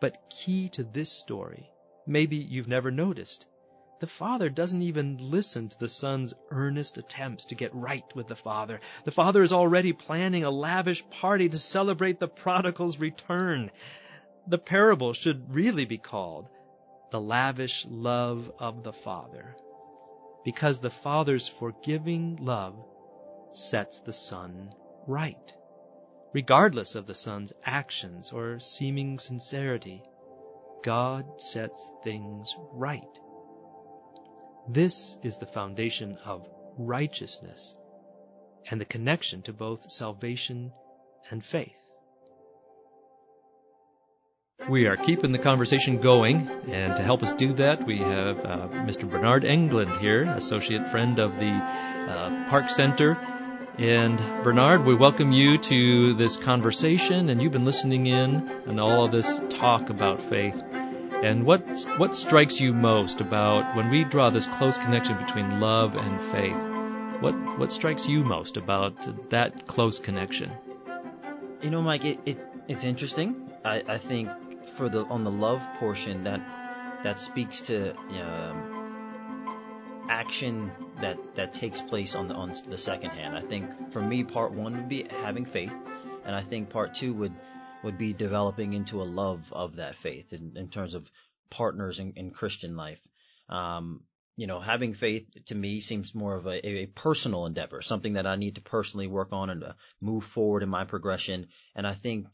But 0.00 0.30
key 0.30 0.70
to 0.70 0.84
this 0.84 1.12
story, 1.12 1.68
maybe 2.06 2.36
you've 2.36 2.66
never 2.66 2.90
noticed, 2.90 3.44
the 4.00 4.06
father 4.06 4.48
doesn't 4.48 4.80
even 4.80 5.18
listen 5.20 5.68
to 5.68 5.78
the 5.78 5.88
son's 5.88 6.32
earnest 6.50 6.96
attempts 6.96 7.46
to 7.46 7.54
get 7.54 7.74
right 7.74 8.04
with 8.14 8.28
the 8.28 8.34
father. 8.34 8.80
The 9.04 9.10
father 9.10 9.42
is 9.42 9.52
already 9.52 9.92
planning 9.92 10.42
a 10.42 10.50
lavish 10.50 11.08
party 11.10 11.50
to 11.50 11.58
celebrate 11.58 12.18
the 12.18 12.26
prodigal's 12.26 12.98
return. 12.98 13.70
The 14.46 14.58
parable 14.58 15.12
should 15.12 15.54
really 15.54 15.84
be 15.84 15.98
called 15.98 16.48
The 17.10 17.20
Lavish 17.20 17.86
Love 17.86 18.50
of 18.58 18.82
the 18.82 18.92
Father, 18.92 19.54
because 20.44 20.80
the 20.80 20.90
father's 20.90 21.46
forgiving 21.46 22.38
love 22.40 22.74
sets 23.52 24.00
the 24.00 24.14
son 24.14 24.72
right, 25.06 25.52
regardless 26.32 26.94
of 26.94 27.06
the 27.06 27.14
son's 27.14 27.52
actions 27.64 28.32
or 28.32 28.60
seeming 28.60 29.18
sincerity. 29.18 30.02
God 30.82 31.42
sets 31.42 31.86
things 32.02 32.56
right. 32.72 33.20
This 34.68 35.16
is 35.22 35.38
the 35.38 35.46
foundation 35.46 36.18
of 36.24 36.46
righteousness 36.78 37.74
and 38.70 38.80
the 38.80 38.84
connection 38.84 39.42
to 39.42 39.52
both 39.52 39.90
salvation 39.90 40.72
and 41.30 41.44
faith. 41.44 41.72
We 44.68 44.86
are 44.86 44.96
keeping 44.96 45.32
the 45.32 45.38
conversation 45.38 46.00
going, 46.00 46.46
and 46.68 46.94
to 46.94 47.02
help 47.02 47.22
us 47.22 47.32
do 47.32 47.54
that, 47.54 47.86
we 47.86 47.98
have 47.98 48.38
uh, 48.40 48.68
Mr. 48.84 49.10
Bernard 49.10 49.44
England 49.44 49.96
here, 49.96 50.22
associate 50.22 50.88
friend 50.88 51.18
of 51.18 51.34
the 51.36 51.50
uh, 51.50 52.50
Park 52.50 52.68
Center. 52.68 53.14
And 53.78 54.18
Bernard, 54.44 54.84
we 54.84 54.94
welcome 54.94 55.32
you 55.32 55.56
to 55.56 56.12
this 56.14 56.36
conversation, 56.36 57.30
and 57.30 57.40
you've 57.40 57.52
been 57.52 57.64
listening 57.64 58.06
in 58.06 58.48
and 58.66 58.78
all 58.78 59.06
of 59.06 59.12
this 59.12 59.40
talk 59.48 59.88
about 59.88 60.22
faith. 60.22 60.62
And 61.22 61.44
what 61.44 61.86
what 61.98 62.16
strikes 62.16 62.60
you 62.60 62.72
most 62.72 63.20
about 63.20 63.76
when 63.76 63.90
we 63.90 64.04
draw 64.04 64.30
this 64.30 64.46
close 64.46 64.78
connection 64.78 65.18
between 65.18 65.60
love 65.60 65.94
and 65.94 66.24
faith? 66.32 66.56
What 67.20 67.34
what 67.58 67.70
strikes 67.70 68.08
you 68.08 68.24
most 68.24 68.56
about 68.56 68.94
that 69.28 69.66
close 69.66 69.98
connection? 69.98 70.50
You 71.60 71.68
know, 71.68 71.82
Mike, 71.82 72.06
it, 72.06 72.20
it 72.24 72.38
it's 72.68 72.84
interesting. 72.84 73.50
I, 73.66 73.82
I 73.86 73.98
think 73.98 74.30
for 74.76 74.88
the 74.88 75.04
on 75.04 75.24
the 75.24 75.30
love 75.30 75.62
portion 75.78 76.24
that 76.24 76.40
that 77.02 77.20
speaks 77.20 77.60
to 77.62 77.94
um, 77.96 80.06
action 80.08 80.70
that 81.02 81.18
that 81.34 81.52
takes 81.52 81.82
place 81.82 82.14
on 82.14 82.28
the 82.28 82.34
on 82.34 82.54
the 82.66 82.78
second 82.78 83.10
hand. 83.10 83.36
I 83.36 83.42
think 83.42 83.92
for 83.92 84.00
me, 84.00 84.24
part 84.24 84.52
one 84.52 84.74
would 84.74 84.88
be 84.88 85.06
having 85.22 85.44
faith, 85.44 85.74
and 86.24 86.34
I 86.34 86.40
think 86.40 86.70
part 86.70 86.94
two 86.94 87.12
would 87.12 87.34
would 87.82 87.98
be 87.98 88.12
developing 88.12 88.72
into 88.72 89.02
a 89.02 89.04
love 89.04 89.52
of 89.52 89.76
that 89.76 89.96
faith 89.96 90.32
in, 90.32 90.52
in 90.56 90.68
terms 90.68 90.94
of 90.94 91.10
partners 91.50 91.98
in, 91.98 92.12
in 92.16 92.30
Christian 92.30 92.76
life. 92.76 93.00
Um, 93.48 94.02
you 94.36 94.46
know, 94.46 94.60
having 94.60 94.94
faith 94.94 95.26
to 95.46 95.54
me 95.54 95.80
seems 95.80 96.14
more 96.14 96.34
of 96.34 96.46
a, 96.46 96.66
a 96.66 96.86
personal 96.86 97.46
endeavor, 97.46 97.82
something 97.82 98.14
that 98.14 98.26
I 98.26 98.36
need 98.36 98.54
to 98.54 98.62
personally 98.62 99.06
work 99.06 99.28
on 99.32 99.50
and 99.50 99.64
move 100.00 100.24
forward 100.24 100.62
in 100.62 100.68
my 100.68 100.84
progression. 100.84 101.48
And 101.74 101.86
I 101.86 101.92
think 101.92 102.26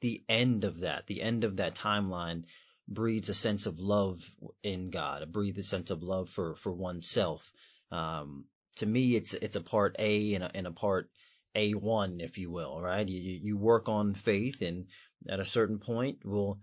the 0.00 0.22
end 0.28 0.64
of 0.64 0.80
that, 0.80 1.06
the 1.06 1.22
end 1.22 1.44
of 1.44 1.56
that 1.56 1.74
timeline 1.74 2.44
breeds 2.86 3.30
a 3.30 3.34
sense 3.34 3.66
of 3.66 3.80
love 3.80 4.20
in 4.62 4.90
God, 4.90 5.32
breeds 5.32 5.58
a 5.58 5.62
sense 5.62 5.90
of 5.90 6.02
love 6.02 6.28
for, 6.28 6.56
for 6.56 6.72
oneself. 6.72 7.50
Um, 7.90 8.44
to 8.76 8.86
me, 8.86 9.16
it's, 9.16 9.34
it's 9.34 9.56
a 9.56 9.60
part 9.60 9.96
A 9.98 10.34
and 10.34 10.44
a, 10.44 10.50
and 10.54 10.66
a 10.66 10.72
part 10.72 11.08
a1, 11.56 12.22
if 12.22 12.38
you 12.38 12.50
will, 12.50 12.80
right? 12.80 13.08
You, 13.08 13.40
you 13.42 13.56
work 13.56 13.88
on 13.88 14.14
faith 14.14 14.62
and 14.62 14.86
at 15.28 15.40
a 15.40 15.44
certain 15.44 15.78
point 15.78 16.24
will 16.24 16.58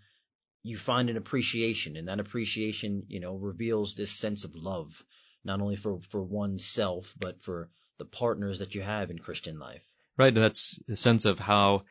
you 0.64 0.78
find 0.78 1.10
an 1.10 1.18
appreciation 1.18 1.98
and 1.98 2.08
that 2.08 2.20
appreciation, 2.20 3.04
you 3.08 3.20
know, 3.20 3.36
reveals 3.36 3.96
this 3.96 4.12
sense 4.12 4.44
of 4.44 4.56
love, 4.56 5.04
not 5.44 5.62
only 5.62 5.76
for, 5.76 6.00
for 6.10 6.22
oneself, 6.22 7.14
but 7.20 7.42
for 7.42 7.70
the 7.98 8.06
partners 8.06 8.60
that 8.60 8.76
you 8.76 8.82
have 8.82 9.10
in 9.10 9.20
Christian 9.20 9.60
life. 9.60 9.84
Right. 10.18 10.34
And 10.34 10.44
that's 10.44 10.80
the 10.88 10.96
sense 10.96 11.26
of 11.26 11.40
how, 11.40 11.84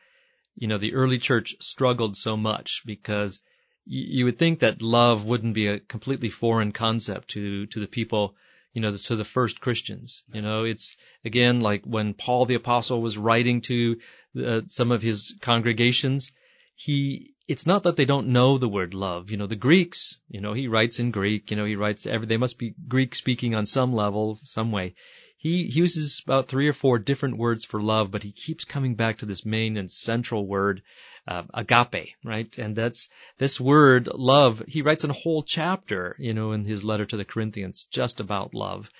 you 0.55 0.67
know, 0.67 0.77
the 0.77 0.93
early 0.93 1.17
church 1.17 1.55
struggled 1.59 2.15
so 2.15 2.37
much 2.37 2.83
because 2.85 3.41
you 3.85 4.25
would 4.25 4.37
think 4.37 4.59
that 4.59 4.81
love 4.81 5.25
wouldn't 5.25 5.55
be 5.55 5.67
a 5.67 5.79
completely 5.79 6.29
foreign 6.29 6.71
concept 6.71 7.29
to, 7.29 7.65
to 7.67 7.79
the 7.79 7.87
people 7.87 8.35
you 8.73 8.81
know, 8.81 8.95
to 8.95 9.15
the 9.15 9.23
first 9.23 9.59
Christians. 9.59 10.23
You 10.33 10.41
know, 10.41 10.63
it's 10.63 10.95
again 11.25 11.61
like 11.61 11.83
when 11.85 12.13
Paul 12.13 12.45
the 12.45 12.55
apostle 12.55 13.01
was 13.01 13.17
writing 13.17 13.61
to 13.61 13.97
uh, 14.43 14.61
some 14.69 14.91
of 14.91 15.01
his 15.01 15.35
congregations, 15.41 16.31
he, 16.75 17.33
it's 17.47 17.65
not 17.65 17.83
that 17.83 17.95
they 17.95 18.05
don't 18.05 18.29
know 18.29 18.57
the 18.57 18.69
word 18.69 18.93
love. 18.93 19.29
You 19.29 19.37
know, 19.37 19.47
the 19.47 19.55
Greeks, 19.55 20.17
you 20.29 20.41
know, 20.41 20.53
he 20.53 20.67
writes 20.67 20.99
in 20.99 21.11
Greek, 21.11 21.51
you 21.51 21.57
know, 21.57 21.65
he 21.65 21.75
writes 21.75 22.05
every, 22.05 22.27
they 22.27 22.37
must 22.37 22.57
be 22.57 22.73
Greek 22.87 23.13
speaking 23.13 23.55
on 23.55 23.65
some 23.65 23.93
level, 23.93 24.39
some 24.41 24.71
way. 24.71 24.95
He, 25.41 25.63
uses 25.63 26.21
about 26.23 26.49
three 26.49 26.67
or 26.67 26.73
four 26.73 26.99
different 26.99 27.35
words 27.35 27.65
for 27.65 27.81
love, 27.81 28.11
but 28.11 28.21
he 28.21 28.31
keeps 28.31 28.63
coming 28.63 28.93
back 28.93 29.17
to 29.17 29.25
this 29.25 29.43
main 29.43 29.75
and 29.75 29.91
central 29.91 30.45
word, 30.45 30.83
uh, 31.27 31.45
agape, 31.51 32.13
right? 32.23 32.55
And 32.59 32.75
that's 32.75 33.09
this 33.39 33.59
word 33.59 34.05
love. 34.05 34.61
He 34.67 34.83
writes 34.83 35.03
a 35.03 35.11
whole 35.11 35.41
chapter, 35.41 36.15
you 36.19 36.35
know, 36.35 36.51
in 36.51 36.63
his 36.65 36.83
letter 36.83 37.07
to 37.07 37.17
the 37.17 37.25
Corinthians, 37.25 37.87
just 37.89 38.19
about 38.19 38.53
love. 38.53 38.91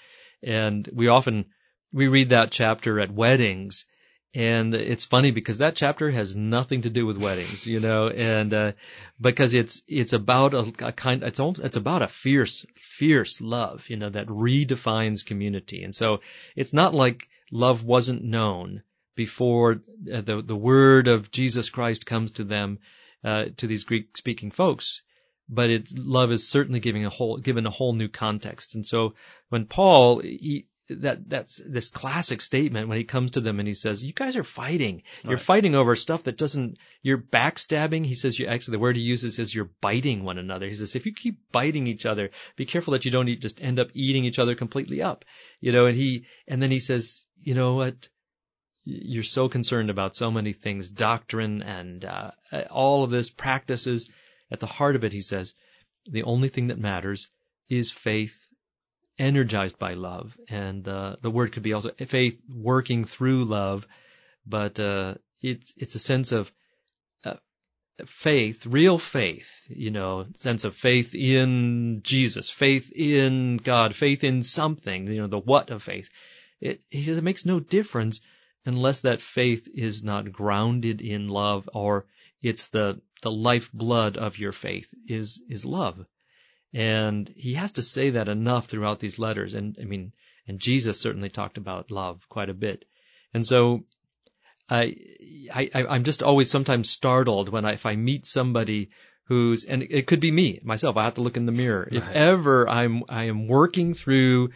And 0.42 0.90
we 0.92 1.10
often 1.10 1.46
we 1.94 2.08
read 2.08 2.30
that 2.30 2.50
chapter 2.50 3.00
at 3.00 3.12
weddings, 3.14 3.86
and 4.34 4.74
it's 4.74 5.04
funny 5.04 5.32
because 5.32 5.58
that 5.58 5.76
chapter 5.76 6.10
has 6.10 6.36
nothing 6.36 6.84
to 6.84 6.90
do 6.90 7.06
with 7.06 7.18
weddings, 7.18 7.68
you 7.68 7.82
know, 7.82 8.08
and 8.08 8.54
uh, 8.54 8.72
because 9.20 9.54
it's 9.54 9.82
it's 9.88 10.14
about 10.14 10.54
a, 10.54 10.74
a 10.80 10.92
kind 10.94 11.24
it's 11.24 11.40
almost 11.40 11.62
it's 11.62 11.76
about 11.76 12.02
a 12.02 12.08
fierce 12.08 12.66
fierce 12.76 13.42
love, 13.42 13.90
you 13.90 13.98
know, 13.98 14.10
that 14.10 14.28
redefines 14.28 15.26
community, 15.26 15.84
and 15.84 15.94
so 15.94 16.20
it's 16.56 16.72
not 16.72 16.94
like 16.94 17.28
love 17.52 17.84
wasn't 17.84 18.24
known 18.24 18.84
before 19.16 19.82
uh, 20.14 20.22
the 20.22 20.42
the 20.42 20.56
word 20.56 21.10
of 21.10 21.32
Jesus 21.32 21.70
Christ 21.70 22.06
comes 22.06 22.32
to 22.32 22.46
them 22.46 22.80
uh, 23.26 23.46
to 23.58 23.68
these 23.68 23.84
Greek 23.84 24.16
speaking 24.16 24.52
folks, 24.52 25.02
but 25.50 25.70
it 25.70 25.92
love 25.98 26.32
is 26.32 26.48
certainly 26.48 26.80
giving 26.80 27.06
a 27.06 27.10
whole 27.10 27.38
given 27.38 27.66
a 27.66 27.70
whole 27.70 27.92
new 27.92 28.08
context, 28.08 28.76
and 28.76 28.88
so 28.88 29.14
when 29.50 29.66
Paul 29.66 30.22
he 30.22 30.68
that 31.00 31.30
that's 31.30 31.62
this 31.66 31.90
classic 31.90 32.42
statement 32.42 32.88
when 32.88 32.98
he 32.98 33.04
comes 33.04 33.32
to 33.32 33.42
them 33.42 33.60
and 33.60 33.68
he 33.68 33.74
says, 33.74 34.04
"You 34.04 34.14
guys 34.14 34.36
are 34.36 34.44
fighting. 34.44 35.04
You're 35.24 35.34
right. 35.34 35.42
fighting 35.42 35.76
over 35.76 35.96
stuff 35.96 36.24
that 36.24 36.38
doesn't. 36.38 36.78
You're 37.02 37.18
backstabbing." 37.18 38.06
He 38.06 38.14
says, 38.14 38.38
"You 38.38 38.48
actually 38.48 38.74
the 38.74 38.80
word 38.80 38.96
he 38.96 39.02
uses 39.02 39.40
is 39.40 39.54
you're 39.54 39.72
biting 39.82 40.24
one 40.24 40.38
another." 40.38 40.68
He 40.68 40.76
says, 40.76 40.96
"If 40.96 41.06
you 41.06 41.14
keep 41.14 41.40
biting 41.52 41.88
each 41.88 42.06
other, 42.06 42.32
be 42.56 42.66
careful 42.66 42.94
that 42.94 43.06
you 43.06 43.12
don't 43.12 43.28
eat, 43.28 43.42
just 43.42 43.62
end 43.62 43.80
up 43.80 43.90
eating 43.94 44.26
each 44.26 44.40
other 44.40 44.56
completely 44.56 45.02
up." 45.02 45.26
You 45.60 45.72
know, 45.72 45.86
and 45.86 45.96
he 45.96 46.26
and 46.48 46.62
then 46.62 46.72
he 46.72 46.80
says, 46.80 47.26
"You 47.42 47.56
know 47.56 47.76
what? 47.76 48.10
You're 48.84 49.24
so 49.24 49.48
concerned 49.48 49.90
about 49.90 50.16
so 50.16 50.32
many 50.32 50.54
things, 50.54 50.90
doctrine 50.90 51.62
and 51.62 52.04
uh, 52.04 52.32
all 52.70 53.04
of 53.04 53.12
this 53.12 53.30
practices. 53.30 54.10
At 54.50 54.60
the 54.60 54.68
heart 54.68 54.96
of 54.98 55.04
it, 55.06 55.14
he 55.14 55.22
says, 55.22 55.54
the 56.10 56.24
only 56.24 56.50
thing 56.50 56.68
that 56.68 56.80
matters 56.80 57.30
is 57.70 57.92
faith 57.92 58.42
energized 59.22 59.78
by 59.78 59.94
love. 59.94 60.36
And 60.50 60.86
uh, 60.88 61.18
the 61.22 61.30
word 61.30 61.52
could 61.52 61.64
be 61.64 61.74
also 61.74 61.92
faith 61.92 62.40
working 62.50 63.06
through 63.06 63.46
love, 63.46 63.88
but 64.46 64.80
uh, 64.80 65.16
it's 65.42 65.72
it's 65.78 65.96
a 65.96 66.00
sense 66.00 66.32
of 66.32 66.52
uh, 67.24 67.36
faith, 68.06 68.66
real 68.66 68.98
faith, 68.98 69.64
you 69.70 69.92
know, 69.92 70.26
sense 70.36 70.64
of 70.64 70.76
faith 70.76 71.14
in 71.14 72.02
Jesus, 72.04 72.50
faith 72.50 72.92
in 72.92 73.58
God, 73.58 73.96
faith 73.96 74.24
in 74.24 74.42
something, 74.42 75.08
you 75.08 75.22
know, 75.22 75.28
the 75.28 75.40
what 75.40 75.70
of 75.70 75.84
faith. 75.84 76.10
It, 76.60 76.82
he 76.90 77.04
says 77.04 77.18
it 77.18 77.24
makes 77.24 77.46
no 77.46 77.60
difference 77.60 78.20
unless 78.66 79.02
that 79.02 79.22
faith 79.22 79.68
is 79.74 80.04
not 80.04 80.32
grounded 80.32 81.02
in 81.02 81.28
love 81.28 81.70
or 81.74 82.06
it's 82.42 82.68
the 82.70 83.00
the 83.22 83.32
lifeblood 83.32 84.18
of 84.18 84.40
your 84.40 84.52
faith 84.52 84.92
is 85.08 85.40
is 85.48 85.64
love. 85.64 86.06
And 86.74 87.28
he 87.36 87.56
has 87.56 87.74
to 87.74 87.82
say 87.82 88.12
that 88.12 88.30
enough 88.30 88.68
throughout 88.68 89.00
these 89.00 89.20
letters. 89.20 89.54
And 89.54 89.78
I 89.80 89.86
mean, 89.86 90.14
and 90.48 90.60
Jesus 90.60 91.00
certainly 91.00 91.30
talked 91.30 91.58
about 91.58 91.92
love 91.92 92.28
quite 92.30 92.50
a 92.50 92.54
bit. 92.54 92.86
And 93.34 93.46
so 93.46 93.86
I, 94.70 94.96
I, 95.54 95.70
I'm 95.74 96.04
just 96.04 96.24
always 96.24 96.50
sometimes 96.50 96.90
startled 96.90 97.50
when 97.50 97.66
I, 97.66 97.74
if 97.74 97.86
I 97.86 97.96
meet 97.96 98.26
somebody 98.26 98.92
who's, 99.26 99.66
and 99.66 99.84
it 99.84 100.08
could 100.08 100.20
be 100.20 100.32
me, 100.32 100.60
myself, 100.64 100.98
I 100.98 101.04
have 101.04 101.16
to 101.16 101.22
look 101.22 101.38
in 101.38 101.46
the 101.46 101.52
mirror. 101.52 101.88
Right. 101.92 102.02
If 102.02 102.10
ever 102.10 102.70
I'm, 102.70 103.04
I 103.10 103.26
am 103.26 103.48
working 103.48 103.94
through 103.94 104.50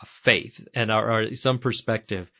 a 0.00 0.06
faith 0.06 0.66
and 0.74 0.90
or 0.90 1.34
some 1.34 1.58
perspective 1.58 2.30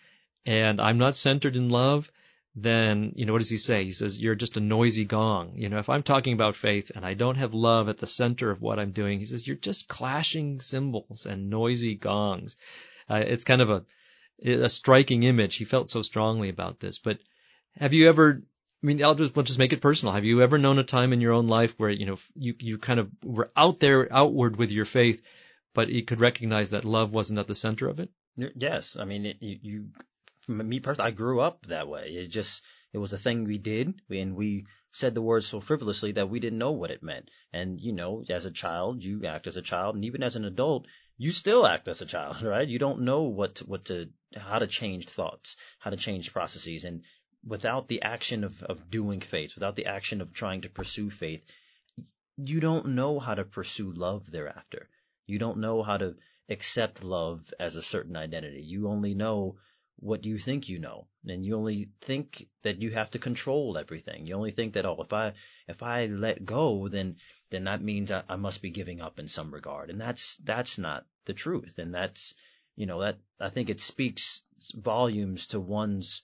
and 0.45 0.81
I'm 0.81 0.99
not 0.99 1.17
centered 1.17 1.57
in 1.57 1.69
love, 1.69 2.11
then, 2.59 3.13
you 3.17 3.27
know, 3.27 3.35
what 3.35 3.41
does 3.41 3.51
he 3.51 3.59
say? 3.59 3.85
He 3.85 3.93
says, 3.93 4.19
you're 4.19 4.35
just 4.35 4.57
a 4.57 4.61
noisy 4.61 5.05
gong. 5.05 5.53
You 5.57 5.69
know, 5.69 5.77
if 5.77 5.91
I'm 5.91 6.03
talking 6.03 6.33
about 6.33 6.57
faith 6.57 6.91
and 6.95 7.05
I 7.05 7.13
don't 7.13 7.37
have 7.37 7.53
love 7.53 7.91
at 7.91 7.99
the 7.99 8.07
center 8.07 8.51
of 8.51 8.63
what 8.63 8.79
I'm 8.79 8.93
doing, 8.93 9.19
he 9.21 9.27
says, 9.27 9.47
you're 9.47 9.57
just 9.57 9.89
clashing 9.89 10.61
cymbals 10.61 11.27
and 11.27 11.51
noisy 11.51 11.97
gongs. 11.97 12.57
Uh, 13.11 13.17
it's 13.17 13.45
kind 13.45 13.61
of 13.61 13.69
a, 13.69 13.85
a 14.43 14.71
striking 14.71 15.25
image. 15.25 15.57
He 15.57 15.67
felt 15.67 15.91
so 15.91 16.01
strongly 16.01 16.49
about 16.49 16.81
this. 16.81 16.99
But 16.99 17.19
have 17.79 17.93
you 17.93 18.09
ever, 18.09 18.41
I 18.83 18.87
mean, 18.87 19.05
I'll 19.05 19.15
just, 19.15 19.35
just 19.35 19.59
make 19.59 19.75
it 19.75 19.83
personal. 19.83 20.15
Have 20.15 20.25
you 20.25 20.41
ever 20.41 20.57
known 20.57 20.79
a 20.79 20.85
time 20.85 21.13
in 21.13 21.21
your 21.21 21.35
own 21.35 21.49
life 21.49 21.75
where, 21.77 21.91
you 21.91 22.07
know, 22.07 22.17
you, 22.35 22.55
you 22.59 22.79
kind 22.79 23.01
of 23.01 23.11
were 23.23 23.51
out 23.55 23.81
there, 23.81 24.11
outward 24.11 24.57
with 24.57 24.71
your 24.71 24.87
faith, 24.87 25.21
but 25.75 25.91
you 25.91 26.05
could 26.05 26.21
recognize 26.21 26.71
that 26.71 26.87
love 26.87 27.13
wasn't 27.13 27.39
at 27.39 27.49
the 27.49 27.55
center 27.55 27.87
of 27.87 28.01
it? 28.01 28.09
Yes. 28.39 28.97
I 28.99 29.05
mean, 29.05 29.27
it, 29.27 29.37
you, 29.41 29.59
you 29.61 29.85
me 30.49 30.81
personally, 30.81 31.09
I 31.09 31.15
grew 31.15 31.41
up 31.41 31.67
that 31.67 31.89
way. 31.89 32.11
It 32.11 32.29
just 32.29 32.63
it 32.93 32.99
was 32.99 33.13
a 33.13 33.19
thing 33.19 33.45
we 33.45 33.59
did, 33.59 34.01
and 34.11 34.37
we 34.37 34.67
said 34.91 35.15
the 35.15 35.23
words 35.23 35.47
so 35.47 35.61
frivolously 35.61 36.13
that 36.13 36.31
we 36.31 36.41
didn't 36.41 36.59
know 36.59 36.73
what 36.73 36.91
it 36.91 37.03
meant. 37.03 37.31
And 37.53 37.81
you 37.81 37.93
know, 37.93 38.25
as 38.29 38.47
a 38.47 38.51
child, 38.51 39.03
you 39.03 39.27
act 39.27 39.47
as 39.47 39.57
a 39.57 39.63
child, 39.63 39.97
and 39.97 40.05
even 40.05 40.23
as 40.23 40.37
an 40.37 40.45
adult, 40.45 40.87
you 41.19 41.33
still 41.33 41.67
act 41.67 41.89
as 41.89 42.01
a 42.01 42.07
child, 42.07 42.43
right? 42.43 42.67
You 42.67 42.79
don't 42.79 43.03
know 43.03 43.23
what 43.25 43.57
to, 43.57 43.65
what 43.65 43.85
to 43.87 44.11
how 44.37 44.59
to 44.59 44.67
change 44.67 45.09
thoughts, 45.09 45.57
how 45.79 45.91
to 45.91 45.97
change 45.97 46.33
processes, 46.33 46.85
and 46.85 47.03
without 47.45 47.89
the 47.89 48.03
action 48.03 48.45
of 48.45 48.63
of 48.63 48.91
doing 48.91 49.21
faith, 49.21 49.55
without 49.55 49.77
the 49.77 49.87
action 49.87 50.21
of 50.21 50.33
trying 50.33 50.63
to 50.63 50.71
pursue 50.71 51.11
faith, 51.11 51.45
you 52.37 52.61
don't 52.61 52.95
know 52.95 53.19
how 53.19 53.35
to 53.35 53.45
pursue 53.45 53.93
love 53.93 54.31
thereafter. 54.31 54.89
You 55.27 55.39
don't 55.39 55.59
know 55.59 55.83
how 55.83 55.97
to 55.97 56.17
accept 56.49 57.03
love 57.03 57.53
as 57.59 57.77
a 57.77 57.83
certain 57.83 58.17
identity. 58.17 58.63
You 58.63 58.89
only 58.89 59.15
know 59.15 59.59
what 59.99 60.23
do 60.23 60.29
you 60.29 60.39
think 60.39 60.69
you 60.69 60.79
know? 60.79 61.09
And 61.27 61.45
you 61.45 61.57
only 61.57 61.89
think 62.01 62.49
that 62.63 62.81
you 62.81 62.91
have 62.91 63.11
to 63.13 63.19
control 63.19 63.79
everything. 63.79 64.27
You 64.27 64.35
only 64.35 64.51
think 64.51 64.75
that 64.75 64.87
oh 64.87 65.01
if 65.01 65.13
i 65.13 65.33
if 65.67 65.83
i 65.83 66.07
let 66.07 66.45
go 66.45 66.89
then 66.89 67.17
then 67.51 67.65
that 67.65 67.83
means 67.83 68.11
I, 68.11 68.23
I 68.29 68.37
must 68.37 68.61
be 68.63 68.71
giving 68.71 69.01
up 69.01 69.19
in 69.19 69.29
some 69.29 69.53
regard. 69.53 69.91
And 69.91 70.01
that's 70.01 70.37
that's 70.39 70.79
not 70.79 71.07
the 71.25 71.35
truth. 71.35 71.79
And 71.79 71.95
that's 71.95 72.35
you 72.75 72.87
know 72.87 73.01
that 73.01 73.19
i 73.41 73.49
think 73.49 73.71
it 73.71 73.81
speaks 73.81 74.43
volumes 74.75 75.49
to 75.49 75.61
one's 75.61 76.23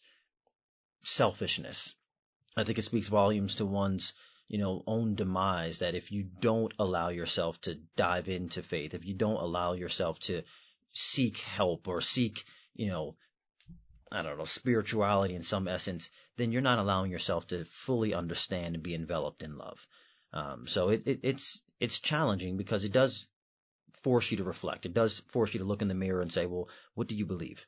selfishness. 1.02 1.94
I 2.56 2.64
think 2.64 2.78
it 2.78 2.82
speaks 2.84 3.08
volumes 3.08 3.56
to 3.56 3.66
one's 3.66 4.12
you 4.48 4.58
know 4.58 4.82
own 4.86 5.14
demise 5.14 5.78
that 5.78 5.94
if 5.94 6.12
you 6.12 6.24
don't 6.24 6.74
allow 6.78 7.08
yourself 7.08 7.60
to 7.62 7.80
dive 7.96 8.28
into 8.28 8.62
faith 8.62 8.92
if 8.92 9.06
you 9.06 9.14
don't 9.14 9.42
allow 9.42 9.72
yourself 9.72 10.18
to 10.20 10.42
seek 10.92 11.38
help 11.38 11.88
or 11.88 12.02
seek 12.02 12.44
you 12.74 12.88
know 12.88 13.16
I 14.12 14.22
don't 14.22 14.38
know, 14.38 14.44
spirituality 14.44 15.34
in 15.34 15.42
some 15.42 15.66
essence, 15.66 16.10
then 16.36 16.52
you're 16.52 16.62
not 16.62 16.78
allowing 16.78 17.10
yourself 17.10 17.46
to 17.48 17.64
fully 17.64 18.12
understand 18.12 18.74
and 18.74 18.82
be 18.82 18.94
enveloped 18.94 19.42
in 19.42 19.56
love. 19.56 19.86
Um, 20.32 20.66
so 20.66 20.90
it, 20.90 21.06
it, 21.06 21.20
it's 21.22 21.60
it's 21.80 22.00
challenging 22.00 22.56
because 22.56 22.84
it 22.84 22.92
does 22.92 23.26
force 24.02 24.30
you 24.30 24.36
to 24.38 24.44
reflect. 24.44 24.86
It 24.86 24.94
does 24.94 25.20
force 25.28 25.54
you 25.54 25.60
to 25.60 25.66
look 25.66 25.82
in 25.82 25.88
the 25.88 25.94
mirror 25.94 26.20
and 26.20 26.32
say, 26.32 26.46
well, 26.46 26.68
what 26.94 27.08
do 27.08 27.16
you 27.16 27.26
believe? 27.26 27.66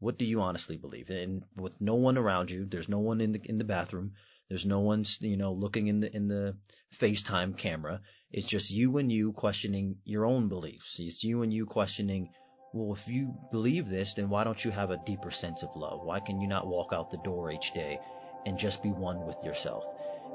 What 0.00 0.18
do 0.18 0.24
you 0.24 0.40
honestly 0.40 0.76
believe? 0.76 1.10
And 1.10 1.44
with 1.56 1.80
no 1.80 1.94
one 1.94 2.18
around 2.18 2.50
you, 2.50 2.64
there's 2.64 2.88
no 2.88 2.98
one 2.98 3.20
in 3.20 3.32
the 3.32 3.40
in 3.44 3.58
the 3.58 3.64
bathroom. 3.64 4.14
There's 4.48 4.66
no 4.66 4.80
one, 4.80 5.04
you 5.20 5.36
know, 5.36 5.52
looking 5.52 5.88
in 5.88 6.00
the 6.00 6.14
in 6.14 6.28
the 6.28 6.56
FaceTime 6.98 7.56
camera. 7.56 8.00
It's 8.30 8.46
just 8.46 8.70
you 8.70 8.98
and 8.98 9.10
you 9.10 9.32
questioning 9.32 9.96
your 10.04 10.24
own 10.24 10.48
beliefs. 10.48 10.98
It's 10.98 11.24
you 11.24 11.42
and 11.42 11.52
you 11.52 11.66
questioning 11.66 12.30
well, 12.72 12.94
if 12.94 13.08
you 13.08 13.34
believe 13.50 13.88
this, 13.88 14.14
then 14.14 14.28
why 14.28 14.44
don't 14.44 14.62
you 14.62 14.70
have 14.70 14.90
a 14.90 14.96
deeper 14.96 15.30
sense 15.30 15.62
of 15.62 15.74
love? 15.74 16.02
Why 16.02 16.20
can 16.20 16.40
you 16.40 16.48
not 16.48 16.66
walk 16.66 16.92
out 16.92 17.10
the 17.10 17.16
door 17.18 17.50
each 17.50 17.72
day 17.72 17.98
and 18.44 18.58
just 18.58 18.82
be 18.82 18.90
one 18.90 19.26
with 19.26 19.42
yourself? 19.42 19.84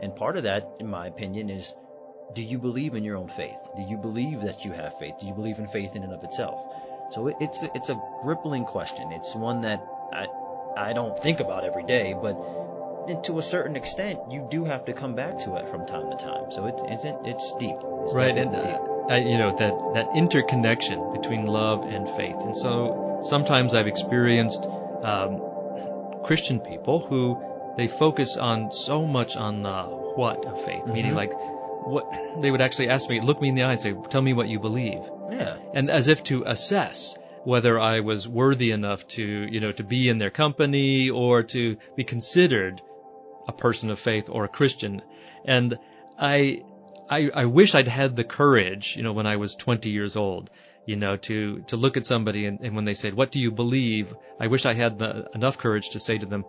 And 0.01 0.15
part 0.15 0.37
of 0.37 0.43
that, 0.43 0.63
in 0.79 0.87
my 0.87 1.07
opinion, 1.07 1.49
is 1.49 1.73
do 2.33 2.41
you 2.41 2.57
believe 2.57 2.95
in 2.95 3.03
your 3.03 3.17
own 3.17 3.27
faith? 3.27 3.59
Do 3.75 3.83
you 3.83 3.97
believe 3.97 4.41
that 4.41 4.65
you 4.65 4.71
have 4.71 4.97
faith? 4.97 5.15
Do 5.19 5.27
you 5.27 5.33
believe 5.33 5.59
in 5.59 5.67
faith 5.67 5.95
in 5.95 6.03
and 6.03 6.13
of 6.13 6.23
itself? 6.23 6.59
So 7.11 7.27
it's 7.27 7.63
it's 7.75 7.89
a 7.89 8.01
gripping 8.23 8.65
question. 8.65 9.11
It's 9.11 9.35
one 9.35 9.61
that 9.61 9.85
I 10.11 10.25
I 10.75 10.93
don't 10.93 11.17
think 11.19 11.39
about 11.39 11.63
every 11.63 11.83
day, 11.83 12.15
but 12.19 12.33
to 13.23 13.37
a 13.39 13.41
certain 13.41 13.75
extent, 13.75 14.19
you 14.29 14.47
do 14.49 14.65
have 14.65 14.85
to 14.85 14.93
come 14.93 15.15
back 15.15 15.39
to 15.39 15.55
it 15.55 15.69
from 15.69 15.85
time 15.85 16.09
to 16.11 16.17
time. 16.17 16.51
So 16.51 16.67
it, 16.67 16.75
it's 16.85 17.05
it's 17.05 17.55
deep. 17.59 17.75
It's 18.03 18.13
right, 18.13 18.37
and 18.37 18.55
uh, 18.55 18.79
uh, 19.11 19.15
you 19.15 19.37
know 19.37 19.55
that 19.57 19.73
that 19.95 20.17
interconnection 20.17 21.13
between 21.13 21.45
love 21.45 21.83
and 21.83 22.09
faith. 22.09 22.37
And 22.39 22.55
so 22.55 23.21
sometimes 23.23 23.75
I've 23.75 23.87
experienced 23.87 24.63
um, 24.63 25.41
Christian 26.23 26.59
people 26.59 26.99
who 26.99 27.41
they 27.77 27.87
focus 27.87 28.37
on 28.37 28.71
so 28.71 29.05
much 29.05 29.35
on 29.35 29.63
the 29.63 29.83
what 30.15 30.45
of 30.45 30.63
faith, 30.63 30.83
mm-hmm. 30.83 30.93
meaning 30.93 31.15
like 31.15 31.33
what 31.85 32.05
they 32.41 32.51
would 32.51 32.61
actually 32.61 32.89
ask 32.89 33.09
me, 33.09 33.19
look 33.19 33.41
me 33.41 33.49
in 33.49 33.55
the 33.55 33.63
eye 33.63 33.71
and 33.71 33.81
say, 33.81 33.93
tell 34.09 34.21
me 34.21 34.33
what 34.33 34.47
you 34.47 34.59
believe. 34.59 35.01
Yeah. 35.31 35.57
And 35.73 35.89
as 35.89 36.07
if 36.07 36.23
to 36.25 36.43
assess 36.45 37.17
whether 37.43 37.79
I 37.79 37.99
was 37.99 38.27
worthy 38.27 38.71
enough 38.71 39.05
to, 39.09 39.23
you 39.23 39.59
know, 39.59 39.71
to 39.73 39.83
be 39.83 40.07
in 40.07 40.17
their 40.17 40.29
company 40.29 41.09
or 41.09 41.43
to 41.43 41.77
be 41.95 42.03
considered 42.03 42.81
a 43.47 43.51
person 43.51 43.89
of 43.89 43.99
faith 43.99 44.29
or 44.29 44.45
a 44.45 44.49
Christian. 44.49 45.01
And 45.45 45.77
I, 46.19 46.63
I, 47.09 47.29
I 47.33 47.45
wish 47.45 47.75
I'd 47.75 47.87
had 47.87 48.15
the 48.15 48.23
courage, 48.23 48.95
you 48.95 49.03
know, 49.03 49.13
when 49.13 49.27
I 49.27 49.35
was 49.37 49.55
20 49.55 49.89
years 49.89 50.15
old, 50.15 50.49
you 50.85 50.95
know, 50.95 51.17
to, 51.17 51.61
to 51.67 51.77
look 51.77 51.97
at 51.97 52.05
somebody 52.05 52.45
and, 52.45 52.59
and 52.61 52.75
when 52.75 52.85
they 52.85 52.93
said, 52.93 53.13
what 53.13 53.31
do 53.31 53.39
you 53.39 53.51
believe? 53.51 54.13
I 54.39 54.47
wish 54.47 54.65
I 54.65 54.73
had 54.73 54.99
the, 54.99 55.29
enough 55.33 55.57
courage 55.57 55.91
to 55.91 55.99
say 55.99 56.17
to 56.17 56.25
them, 56.25 56.45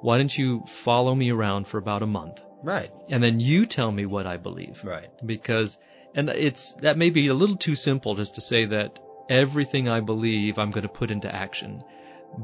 why 0.00 0.18
don't 0.18 0.36
you 0.36 0.64
follow 0.66 1.14
me 1.14 1.30
around 1.30 1.68
for 1.68 1.78
about 1.78 2.02
a 2.02 2.06
month? 2.06 2.42
Right. 2.62 2.90
And 3.10 3.22
then 3.22 3.40
you 3.40 3.64
tell 3.64 3.90
me 3.90 4.06
what 4.06 4.26
I 4.26 4.36
believe. 4.36 4.82
Right. 4.84 5.08
Because, 5.24 5.78
and 6.14 6.28
it's, 6.28 6.72
that 6.74 6.98
may 6.98 7.10
be 7.10 7.28
a 7.28 7.34
little 7.34 7.56
too 7.56 7.76
simple 7.76 8.14
just 8.14 8.34
to 8.34 8.40
say 8.40 8.66
that 8.66 8.98
everything 9.28 9.88
I 9.88 10.00
believe 10.00 10.58
I'm 10.58 10.70
going 10.70 10.82
to 10.82 10.88
put 10.88 11.10
into 11.10 11.34
action. 11.34 11.82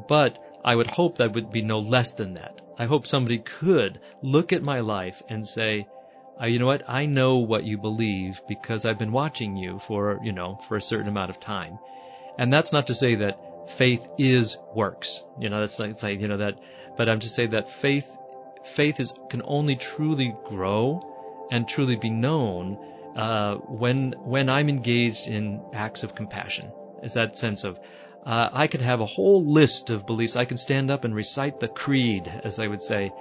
But 0.08 0.38
I 0.64 0.74
would 0.74 0.90
hope 0.90 1.18
that 1.18 1.34
would 1.34 1.50
be 1.50 1.62
no 1.62 1.80
less 1.80 2.10
than 2.10 2.34
that. 2.34 2.60
I 2.78 2.84
hope 2.86 3.06
somebody 3.06 3.38
could 3.38 4.00
look 4.22 4.52
at 4.52 4.62
my 4.62 4.80
life 4.80 5.22
and 5.28 5.46
say, 5.46 5.86
uh, 6.40 6.46
you 6.46 6.58
know 6.58 6.66
what? 6.66 6.88
I 6.88 7.06
know 7.06 7.38
what 7.38 7.64
you 7.64 7.78
believe 7.78 8.40
because 8.48 8.84
I've 8.84 8.98
been 8.98 9.12
watching 9.12 9.56
you 9.56 9.78
for, 9.80 10.20
you 10.22 10.32
know, 10.32 10.58
for 10.68 10.76
a 10.76 10.82
certain 10.82 11.08
amount 11.08 11.30
of 11.30 11.40
time. 11.40 11.78
And 12.38 12.52
that's 12.52 12.72
not 12.72 12.86
to 12.86 12.94
say 12.94 13.16
that 13.16 13.70
faith 13.70 14.06
is 14.18 14.56
works. 14.74 15.22
You 15.38 15.50
know, 15.50 15.60
that's 15.60 15.78
not 15.78 15.98
saying, 15.98 16.20
you 16.20 16.28
know, 16.28 16.38
that, 16.38 16.58
but 16.96 17.08
I'm 17.08 17.20
to 17.20 17.28
say 17.28 17.46
that 17.48 17.70
faith, 17.70 18.08
faith 18.64 19.00
is, 19.00 19.12
can 19.28 19.42
only 19.44 19.76
truly 19.76 20.34
grow 20.44 21.46
and 21.50 21.68
truly 21.68 21.96
be 21.96 22.10
known, 22.10 22.78
uh, 23.16 23.56
when, 23.56 24.14
when 24.24 24.48
I'm 24.48 24.68
engaged 24.68 25.28
in 25.28 25.62
acts 25.74 26.02
of 26.02 26.14
compassion. 26.14 26.72
Is 27.02 27.14
that 27.14 27.36
sense 27.36 27.64
of, 27.64 27.78
uh, 28.24 28.48
I 28.52 28.66
could 28.66 28.82
have 28.82 29.00
a 29.00 29.06
whole 29.06 29.44
list 29.44 29.90
of 29.90 30.06
beliefs. 30.06 30.36
I 30.36 30.44
can 30.44 30.56
stand 30.56 30.90
up 30.90 31.04
and 31.04 31.14
recite 31.14 31.60
the 31.60 31.68
creed, 31.68 32.32
as 32.44 32.58
I 32.58 32.66
would 32.66 32.82
say, 32.82 33.12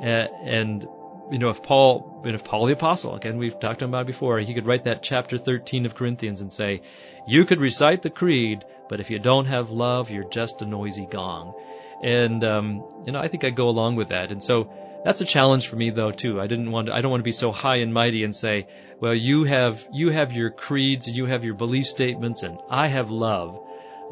uh, 0.00 0.04
and 0.04 0.86
you 1.30 1.38
know, 1.38 1.48
if 1.48 1.62
Paul, 1.62 2.22
and 2.24 2.34
if 2.34 2.44
Paul 2.44 2.66
the 2.66 2.74
apostle, 2.74 3.14
again, 3.14 3.38
we've 3.38 3.58
talked 3.58 3.80
about 3.80 4.06
before, 4.06 4.38
he 4.40 4.52
could 4.52 4.66
write 4.66 4.84
that 4.84 5.02
chapter 5.02 5.38
13 5.38 5.86
of 5.86 5.94
Corinthians 5.94 6.42
and 6.42 6.52
say, 6.52 6.82
you 7.26 7.46
could 7.46 7.58
recite 7.58 8.02
the 8.02 8.10
creed, 8.10 8.64
but 8.88 9.00
if 9.00 9.10
you 9.10 9.18
don't 9.18 9.46
have 9.46 9.70
love, 9.70 10.10
you're 10.10 10.28
just 10.28 10.60
a 10.60 10.66
noisy 10.66 11.06
gong. 11.06 11.54
And, 12.02 12.44
um, 12.44 12.84
you 13.06 13.12
know, 13.12 13.20
I 13.20 13.28
think 13.28 13.44
I 13.44 13.50
go 13.50 13.68
along 13.68 13.96
with 13.96 14.08
that. 14.08 14.30
And 14.30 14.42
so 14.42 14.70
that's 15.04 15.22
a 15.22 15.24
challenge 15.24 15.68
for 15.68 15.76
me 15.76 15.88
though, 15.88 16.10
too. 16.10 16.40
I 16.40 16.48
didn't 16.48 16.70
want 16.70 16.88
to, 16.88 16.94
I 16.94 17.00
don't 17.00 17.10
want 17.10 17.20
to 17.20 17.24
be 17.24 17.32
so 17.32 17.50
high 17.50 17.76
and 17.76 17.94
mighty 17.94 18.24
and 18.24 18.36
say, 18.36 18.66
well, 19.00 19.14
you 19.14 19.44
have, 19.44 19.86
you 19.90 20.10
have 20.10 20.32
your 20.32 20.50
creeds 20.50 21.06
and 21.06 21.16
you 21.16 21.26
have 21.26 21.44
your 21.44 21.54
belief 21.54 21.86
statements 21.86 22.42
and 22.42 22.58
I 22.68 22.88
have 22.88 23.10
love. 23.10 23.58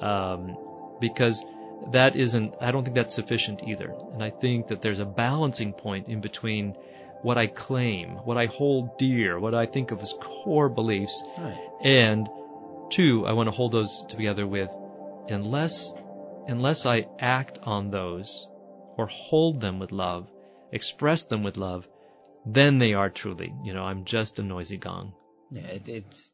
Um, 0.00 0.56
because 1.00 1.44
that 1.92 2.16
isn't, 2.16 2.54
I 2.60 2.70
don't 2.70 2.84
think 2.84 2.94
that's 2.94 3.14
sufficient 3.14 3.62
either. 3.62 3.94
And 4.12 4.22
I 4.22 4.30
think 4.30 4.68
that 4.68 4.82
there's 4.82 4.98
a 4.98 5.04
balancing 5.04 5.72
point 5.72 6.08
in 6.08 6.20
between 6.20 6.76
what 7.22 7.38
I 7.38 7.46
claim, 7.46 8.16
what 8.24 8.36
I 8.36 8.46
hold 8.46 8.98
dear, 8.98 9.38
what 9.38 9.54
I 9.54 9.66
think 9.66 9.90
of 9.90 10.00
as 10.00 10.14
core 10.20 10.68
beliefs. 10.68 11.22
Right. 11.38 11.58
And 11.82 12.28
two, 12.90 13.26
I 13.26 13.32
want 13.32 13.48
to 13.48 13.54
hold 13.54 13.72
those 13.72 14.02
together 14.08 14.46
with 14.46 14.70
unless, 15.28 15.92
unless 16.46 16.86
I 16.86 17.06
act 17.18 17.58
on 17.62 17.90
those 17.90 18.48
or 18.96 19.06
hold 19.06 19.60
them 19.60 19.78
with 19.78 19.92
love, 19.92 20.28
express 20.72 21.24
them 21.24 21.42
with 21.42 21.56
love, 21.56 21.86
then 22.46 22.78
they 22.78 22.94
are 22.94 23.10
truly, 23.10 23.52
you 23.64 23.74
know, 23.74 23.84
I'm 23.84 24.04
just 24.04 24.38
a 24.38 24.42
noisy 24.42 24.76
gong. 24.76 25.12
Yeah, 25.50 25.62
it, 25.62 25.88
it's 25.88 26.32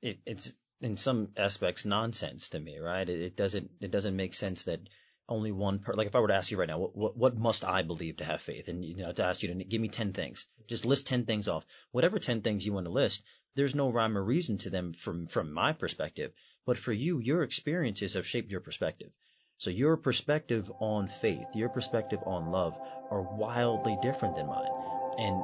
it, 0.00 0.18
it's 0.26 0.52
in 0.82 0.96
some 0.96 1.28
aspects 1.36 1.84
nonsense 1.86 2.48
to 2.50 2.60
me, 2.60 2.78
right? 2.78 3.08
It, 3.08 3.20
it 3.20 3.36
doesn't 3.36 3.70
it 3.80 3.90
doesn't 3.90 4.16
make 4.16 4.34
sense 4.34 4.64
that 4.64 4.80
only 5.28 5.52
one 5.52 5.78
per 5.78 5.94
like 5.94 6.08
if 6.08 6.14
I 6.14 6.20
were 6.20 6.28
to 6.28 6.34
ask 6.34 6.50
you 6.50 6.58
right 6.58 6.68
now, 6.68 6.78
what, 6.78 6.96
what 6.96 7.16
what 7.16 7.36
must 7.36 7.64
I 7.64 7.82
believe 7.82 8.18
to 8.18 8.24
have 8.24 8.40
faith? 8.40 8.68
And 8.68 8.84
you 8.84 8.96
know, 8.96 9.12
to 9.12 9.24
ask 9.24 9.42
you 9.42 9.54
to 9.54 9.64
give 9.64 9.80
me 9.80 9.88
ten 9.88 10.12
things, 10.12 10.46
just 10.66 10.84
list 10.84 11.06
ten 11.06 11.24
things 11.24 11.48
off. 11.48 11.64
Whatever 11.92 12.18
ten 12.18 12.42
things 12.42 12.66
you 12.66 12.72
want 12.72 12.86
to 12.86 12.92
list, 12.92 13.22
there's 13.54 13.74
no 13.74 13.90
rhyme 13.90 14.18
or 14.18 14.24
reason 14.24 14.58
to 14.58 14.70
them 14.70 14.92
from 14.92 15.26
from 15.26 15.52
my 15.52 15.72
perspective. 15.72 16.32
But 16.66 16.78
for 16.78 16.92
you, 16.92 17.18
your 17.18 17.42
experiences 17.42 18.14
have 18.14 18.26
shaped 18.26 18.50
your 18.50 18.60
perspective. 18.60 19.12
So 19.58 19.70
your 19.70 19.96
perspective 19.96 20.70
on 20.80 21.06
faith, 21.06 21.46
your 21.54 21.68
perspective 21.68 22.20
on 22.26 22.50
love 22.50 22.76
are 23.10 23.22
wildly 23.22 23.96
different 24.02 24.34
than 24.34 24.48
mine. 24.48 24.70
And 25.18 25.42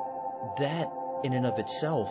that 0.59 0.91
in 1.23 1.33
and 1.35 1.47
of 1.47 1.59
itself 1.59 2.11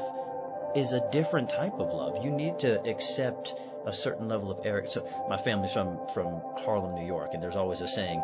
is 0.77 0.93
a 0.93 1.09
different 1.11 1.49
type 1.49 1.79
of 1.79 1.91
love. 1.91 2.23
You 2.23 2.31
need 2.31 2.59
to 2.59 2.87
accept 2.87 3.55
a 3.85 3.91
certain 3.91 4.27
level 4.27 4.51
of 4.51 4.65
arrogance. 4.65 4.93
So 4.93 5.07
my 5.27 5.37
family's 5.37 5.71
from 5.71 6.07
from 6.13 6.41
Harlem, 6.63 6.93
New 6.93 7.05
York, 7.05 7.33
and 7.33 7.41
there's 7.41 7.55
always 7.55 7.81
a 7.81 7.87
saying, 7.87 8.21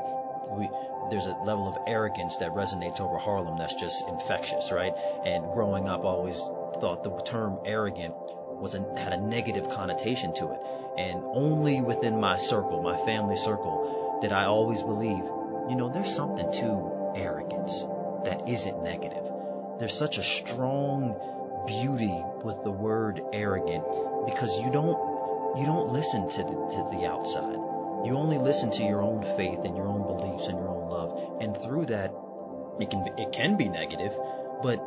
we 0.51 0.69
there's 1.09 1.25
a 1.25 1.35
level 1.43 1.67
of 1.67 1.77
arrogance 1.87 2.37
that 2.37 2.51
resonates 2.51 3.01
over 3.01 3.17
Harlem 3.17 3.57
that's 3.57 3.75
just 3.75 4.07
infectious, 4.07 4.71
right? 4.71 4.93
And 5.25 5.51
growing 5.51 5.87
up, 5.89 6.05
always 6.05 6.37
thought 6.79 7.03
the 7.03 7.11
term 7.23 7.59
arrogant 7.65 8.13
was 8.61 8.75
a, 8.75 8.85
had 8.97 9.13
a 9.13 9.17
negative 9.17 9.69
connotation 9.69 10.33
to 10.35 10.51
it, 10.51 10.59
and 10.97 11.23
only 11.33 11.81
within 11.81 12.19
my 12.19 12.37
circle, 12.37 12.81
my 12.81 12.97
family 13.03 13.35
circle, 13.35 14.19
did 14.21 14.31
I 14.31 14.45
always 14.45 14.83
believe, 14.83 15.23
you 15.69 15.75
know, 15.75 15.89
there's 15.89 16.13
something 16.13 16.51
to 16.51 17.13
arrogance 17.15 17.83
that 18.25 18.47
isn't 18.47 18.83
negative. 18.83 19.25
There's 19.79 19.97
such 19.97 20.17
a 20.17 20.23
strong 20.23 21.15
beauty 21.65 22.23
with 22.43 22.63
the 22.63 22.71
word 22.71 23.21
arrogant 23.33 23.83
because 24.25 24.57
you 24.59 24.71
don't 24.71 24.97
you 25.57 25.65
don't 25.65 25.89
listen 25.89 26.27
to 26.29 26.37
the, 26.37 26.49
to 26.49 26.87
the 26.91 27.05
outside. 27.05 27.59
You 28.05 28.15
only 28.15 28.37
listen 28.37 28.71
to 28.71 28.83
your 28.83 29.01
own 29.01 29.23
faith 29.37 29.59
and 29.63 29.77
your 29.77 29.87
own 29.87 30.01
beliefs 30.07 30.47
and 30.47 30.57
your 30.57 30.67
own 30.67 30.89
love, 30.89 31.41
and 31.41 31.55
through 31.55 31.85
that, 31.87 32.11
it 32.79 32.89
can 32.89 33.03
be, 33.03 33.11
it 33.21 33.31
can 33.31 33.55
be 33.55 33.69
negative. 33.69 34.13
But 34.61 34.81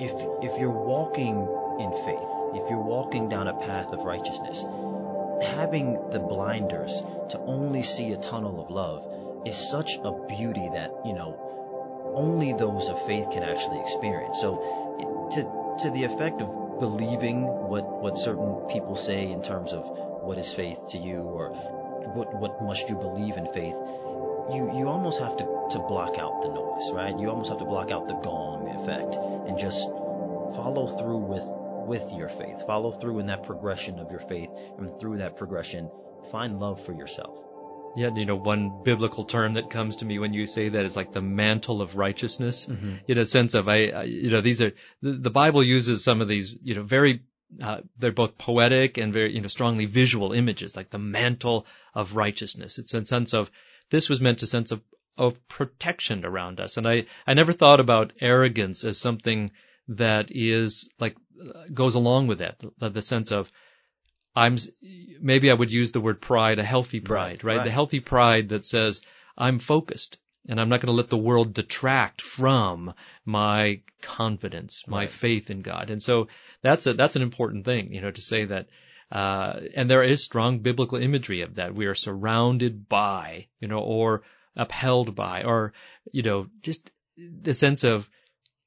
if 0.00 0.12
if 0.42 0.58
you're 0.58 0.70
walking 0.70 1.36
in 1.78 1.90
faith, 2.04 2.62
if 2.62 2.70
you're 2.70 2.82
walking 2.82 3.28
down 3.28 3.46
a 3.46 3.54
path 3.54 3.92
of 3.92 4.04
righteousness, 4.04 4.64
having 5.54 6.10
the 6.10 6.18
blinders 6.18 7.02
to 7.30 7.38
only 7.40 7.82
see 7.82 8.12
a 8.12 8.16
tunnel 8.16 8.60
of 8.60 8.70
love 8.70 9.46
is 9.46 9.56
such 9.70 9.98
a 10.02 10.12
beauty 10.26 10.70
that 10.72 10.90
you 11.04 11.12
know 11.12 11.42
only 12.14 12.52
those 12.54 12.88
of 12.88 13.04
faith 13.06 13.30
can 13.30 13.42
actually 13.42 13.80
experience. 13.80 14.40
So 14.40 15.28
to 15.32 15.65
to 15.78 15.90
the 15.90 16.04
effect 16.04 16.40
of 16.40 16.80
believing 16.80 17.42
what 17.42 18.02
what 18.02 18.18
certain 18.18 18.54
people 18.68 18.96
say 18.96 19.30
in 19.30 19.42
terms 19.42 19.72
of 19.72 19.84
what 20.22 20.38
is 20.38 20.52
faith 20.52 20.78
to 20.88 20.98
you 20.98 21.20
or 21.22 21.50
what 22.14 22.34
what 22.40 22.62
must 22.62 22.88
you 22.88 22.96
believe 22.96 23.36
in 23.36 23.46
faith 23.52 23.76
you 24.50 24.70
you 24.76 24.88
almost 24.88 25.18
have 25.18 25.36
to 25.36 25.44
to 25.70 25.78
block 25.80 26.18
out 26.18 26.42
the 26.42 26.48
noise 26.48 26.90
right? 26.92 27.18
You 27.18 27.30
almost 27.30 27.48
have 27.50 27.58
to 27.58 27.64
block 27.64 27.90
out 27.90 28.06
the 28.08 28.14
gong 28.14 28.68
effect 28.80 29.16
and 29.48 29.58
just 29.58 29.88
follow 30.54 30.86
through 30.98 31.18
with 31.18 31.44
with 31.86 32.12
your 32.12 32.28
faith. 32.28 32.66
Follow 32.66 32.90
through 32.90 33.20
in 33.20 33.26
that 33.26 33.44
progression 33.44 33.98
of 33.98 34.10
your 34.10 34.20
faith 34.20 34.50
and 34.78 34.98
through 34.98 35.18
that 35.18 35.36
progression 35.36 35.90
find 36.30 36.58
love 36.58 36.84
for 36.84 36.92
yourself 36.92 37.45
yeah, 37.96 38.10
you 38.14 38.26
know, 38.26 38.36
one 38.36 38.82
biblical 38.84 39.24
term 39.24 39.54
that 39.54 39.70
comes 39.70 39.96
to 39.96 40.04
me 40.04 40.18
when 40.18 40.34
you 40.34 40.46
say 40.46 40.68
that 40.68 40.84
is 40.84 40.96
like 40.96 41.12
the 41.12 41.22
mantle 41.22 41.80
of 41.80 41.96
righteousness, 41.96 42.66
mm-hmm. 42.66 42.96
in 43.08 43.18
a 43.18 43.24
sense 43.24 43.54
of, 43.54 43.68
I, 43.68 43.86
I, 43.88 44.02
you 44.04 44.30
know, 44.30 44.40
these 44.40 44.60
are, 44.60 44.72
the, 45.02 45.12
the 45.12 45.30
Bible 45.30 45.62
uses 45.62 46.04
some 46.04 46.20
of 46.20 46.28
these, 46.28 46.54
you 46.62 46.74
know, 46.74 46.82
very 46.82 47.22
uh, 47.62 47.80
they're 47.98 48.12
both 48.12 48.36
poetic 48.38 48.98
and 48.98 49.12
very, 49.12 49.34
you 49.34 49.40
know, 49.40 49.48
strongly 49.48 49.86
visual 49.86 50.32
images, 50.32 50.76
like 50.76 50.90
the 50.90 50.98
mantle 50.98 51.66
of 51.94 52.16
righteousness. 52.16 52.78
It's 52.78 52.92
a 52.92 53.06
sense 53.06 53.34
of, 53.34 53.50
this 53.90 54.08
was 54.08 54.20
meant 54.20 54.40
to 54.40 54.46
sense 54.46 54.72
of, 54.72 54.82
of 55.16 55.48
protection 55.48 56.24
around 56.24 56.60
us. 56.60 56.76
And 56.76 56.86
I, 56.86 57.06
I 57.26 57.34
never 57.34 57.52
thought 57.52 57.80
about 57.80 58.12
arrogance 58.20 58.84
as 58.84 58.98
something 58.98 59.52
that 59.88 60.26
is 60.30 60.90
like, 60.98 61.16
goes 61.72 61.94
along 61.94 62.26
with 62.26 62.38
that, 62.38 62.62
the, 62.78 62.90
the 62.90 63.02
sense 63.02 63.32
of, 63.32 63.50
I'm, 64.36 64.58
maybe 65.20 65.50
I 65.50 65.54
would 65.54 65.72
use 65.72 65.92
the 65.92 66.00
word 66.00 66.20
pride, 66.20 66.58
a 66.58 66.64
healthy 66.64 67.00
pride, 67.00 67.42
right? 67.42 67.56
Right. 67.56 67.64
The 67.64 67.70
healthy 67.70 68.00
pride 68.00 68.50
that 68.50 68.64
says, 68.66 69.00
I'm 69.36 69.58
focused 69.58 70.18
and 70.48 70.60
I'm 70.60 70.68
not 70.68 70.80
going 70.80 70.92
to 70.92 70.96
let 70.96 71.08
the 71.08 71.16
world 71.16 71.54
detract 71.54 72.22
from 72.22 72.94
my 73.24 73.80
confidence, 74.02 74.84
my 74.86 75.00
Right. 75.00 75.10
faith 75.10 75.50
in 75.50 75.62
God. 75.62 75.90
And 75.90 76.02
so 76.02 76.28
that's 76.62 76.86
a, 76.86 76.94
that's 76.94 77.16
an 77.16 77.22
important 77.22 77.64
thing, 77.64 77.92
you 77.92 78.00
know, 78.00 78.10
to 78.10 78.20
say 78.20 78.44
that, 78.44 78.68
uh, 79.10 79.60
and 79.74 79.90
there 79.90 80.02
is 80.02 80.22
strong 80.22 80.60
biblical 80.60 80.98
imagery 80.98 81.42
of 81.42 81.56
that. 81.56 81.74
We 81.74 81.86
are 81.86 81.94
surrounded 81.94 82.88
by, 82.88 83.46
you 83.60 83.68
know, 83.68 83.80
or 83.80 84.22
upheld 84.54 85.14
by, 85.14 85.44
or, 85.44 85.72
you 86.12 86.22
know, 86.22 86.48
just 86.62 86.90
the 87.16 87.54
sense 87.54 87.84
of 87.84 88.08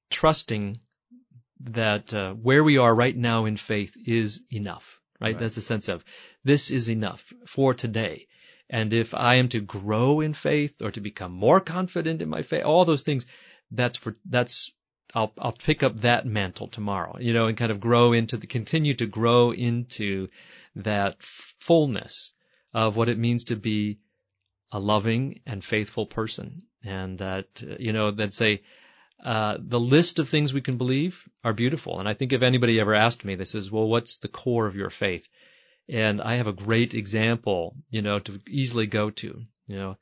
trusting 0.09 0.79
that, 1.61 2.13
uh, 2.13 2.33
where 2.33 2.63
we 2.63 2.77
are 2.77 2.93
right 2.93 3.15
now 3.15 3.45
in 3.45 3.57
faith 3.57 3.95
is 4.05 4.41
enough, 4.51 4.99
right? 5.19 5.27
Right. 5.27 5.39
That's 5.39 5.55
the 5.55 5.61
sense 5.61 5.87
of 5.89 6.03
this 6.43 6.71
is 6.71 6.89
enough 6.89 7.33
for 7.45 7.73
today. 7.73 8.27
And 8.69 8.93
if 8.93 9.13
I 9.13 9.35
am 9.35 9.49
to 9.49 9.61
grow 9.61 10.21
in 10.21 10.33
faith 10.33 10.81
or 10.81 10.91
to 10.91 11.01
become 11.01 11.31
more 11.31 11.59
confident 11.59 12.21
in 12.21 12.29
my 12.29 12.43
faith, 12.43 12.63
all 12.65 12.85
those 12.85 13.01
things, 13.03 13.25
that's 13.71 13.97
for, 13.97 14.15
that's, 14.25 14.71
I'll 15.15 15.33
I'll 15.39 15.53
pick 15.53 15.81
up 15.81 16.01
that 16.01 16.27
mantle 16.27 16.67
tomorrow, 16.67 17.17
you 17.19 17.33
know, 17.33 17.47
and 17.47 17.57
kind 17.57 17.71
of 17.71 17.79
grow 17.79 18.13
into 18.13 18.37
the 18.37 18.45
continue 18.45 18.93
to 18.95 19.07
grow 19.07 19.51
into 19.51 20.27
that 20.75 21.15
fullness 21.19 22.31
of 22.73 22.95
what 22.95 23.09
it 23.09 23.17
means 23.17 23.45
to 23.45 23.55
be 23.55 23.97
a 24.71 24.79
loving 24.79 25.41
and 25.47 25.63
faithful 25.63 26.05
person, 26.05 26.61
and 26.83 27.17
that 27.17 27.47
you 27.79 27.91
know 27.91 28.11
that 28.11 28.35
say 28.35 28.61
uh, 29.23 29.57
the 29.59 29.79
list 29.79 30.19
of 30.19 30.29
things 30.29 30.53
we 30.53 30.61
can 30.61 30.77
believe 30.77 31.27
are 31.43 31.53
beautiful. 31.53 31.99
And 31.99 32.07
I 32.07 32.13
think 32.13 32.31
if 32.31 32.41
anybody 32.41 32.79
ever 32.79 32.95
asked 32.95 33.25
me, 33.25 33.35
this 33.35 33.55
is, 33.55 33.71
well, 33.71 33.87
what's 33.87 34.19
the 34.19 34.27
core 34.27 34.65
of 34.65 34.75
your 34.75 34.89
faith? 34.89 35.27
And 35.89 36.21
I 36.21 36.35
have 36.35 36.47
a 36.47 36.53
great 36.53 36.93
example, 36.93 37.75
you 37.89 38.01
know, 38.01 38.19
to 38.19 38.39
easily 38.47 38.87
go 38.87 39.09
to. 39.09 39.41
You 39.67 39.75
know, 39.75 39.97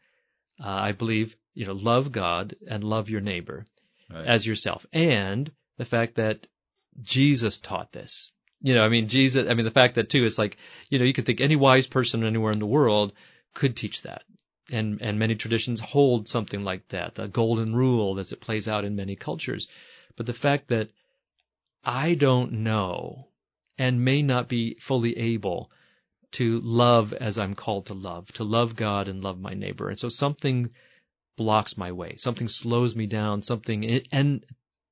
uh, 0.64 0.68
I 0.68 0.92
believe, 0.92 1.36
you 1.54 1.66
know, 1.66 1.74
love 1.74 2.12
God 2.12 2.56
and 2.70 2.84
love 2.84 3.10
your 3.10 3.22
neighbor 3.22 3.66
right. 4.14 4.28
as 4.28 4.46
yourself. 4.46 4.86
And 4.94 5.52
the 5.78 5.86
fact 5.86 6.16
that 6.16 6.46
Jesus 7.02 7.58
taught 7.58 7.92
this. 7.92 8.32
You 8.62 8.74
know, 8.74 8.82
I 8.82 8.90
mean, 8.90 9.08
Jesus, 9.08 9.48
I 9.50 9.54
mean, 9.54 9.66
the 9.66 9.72
fact 9.72 9.96
that 9.96 10.10
too 10.10 10.26
is 10.26 10.38
like, 10.38 10.58
you 10.90 11.00
know, 11.00 11.06
you 11.06 11.14
could 11.14 11.26
think 11.26 11.42
any 11.42 11.56
wise 11.56 11.88
person 11.88 12.24
anywhere 12.24 12.52
in 12.52 12.60
the 12.60 12.66
world 12.66 13.14
could 13.54 13.76
teach 13.76 14.02
that 14.02 14.24
and 14.72 15.02
and 15.02 15.20
many 15.20 15.36
traditions 15.36 15.80
hold 15.80 16.28
something 16.28 16.64
like 16.64 16.88
that, 16.90 17.16
the 17.16 17.28
golden 17.28 17.76
rule 17.76 18.20
as 18.20 18.32
it 18.32 18.42
plays 18.42 18.68
out 18.68 18.86
in 18.86 18.96
many 18.96 19.16
cultures. 19.16 19.68
But 20.16 20.26
the 20.26 20.34
fact 20.34 20.70
that 20.70 20.90
I 21.84 22.16
don't 22.16 22.52
know 22.64 23.28
and 23.78 24.04
may 24.04 24.22
not 24.22 24.50
be 24.50 24.76
fully 24.76 25.18
able 25.18 25.72
to 26.32 26.60
love 26.62 27.14
as 27.14 27.38
I'm 27.38 27.56
called 27.56 27.88
to 27.88 27.94
love, 27.94 28.32
to 28.34 28.44
love 28.44 28.76
God 28.76 29.08
and 29.08 29.24
love 29.24 29.40
my 29.40 29.54
neighbor. 29.54 29.90
And 29.90 29.98
so 29.98 30.10
something 30.10 30.72
blocks 31.38 31.78
my 31.78 31.92
way, 31.92 32.16
something 32.18 32.48
slows 32.48 32.96
me 32.96 33.06
down, 33.06 33.44
something 33.44 34.02
and 34.12 34.44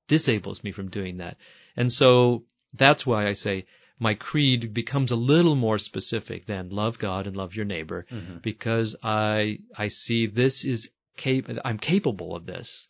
disables 0.08 0.64
me 0.64 0.72
from 0.72 0.90
doing 0.90 1.18
that. 1.18 1.38
And 1.76 1.92
so 1.92 2.44
that's 2.74 3.06
why 3.06 3.28
I 3.28 3.34
say 3.34 3.66
my 4.00 4.14
creed 4.14 4.74
becomes 4.74 5.12
a 5.12 5.16
little 5.16 5.56
more 5.56 5.78
specific 5.78 6.46
than 6.46 6.70
love 6.70 7.00
God 7.00 7.28
and 7.28 7.38
love 7.38 7.56
your 7.56 7.66
neighbor 7.66 8.06
mm-hmm. 8.12 8.38
because 8.42 8.96
I 9.02 9.60
I 9.78 9.88
see 9.88 10.28
this 10.28 10.66
is 10.66 10.90
cap- 11.18 11.50
I'm 11.64 11.78
capable 11.78 12.36
of 12.36 12.46
this 12.46 12.88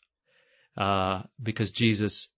uh, 0.77 1.23
because 1.41 1.71
Jesus 1.71 2.29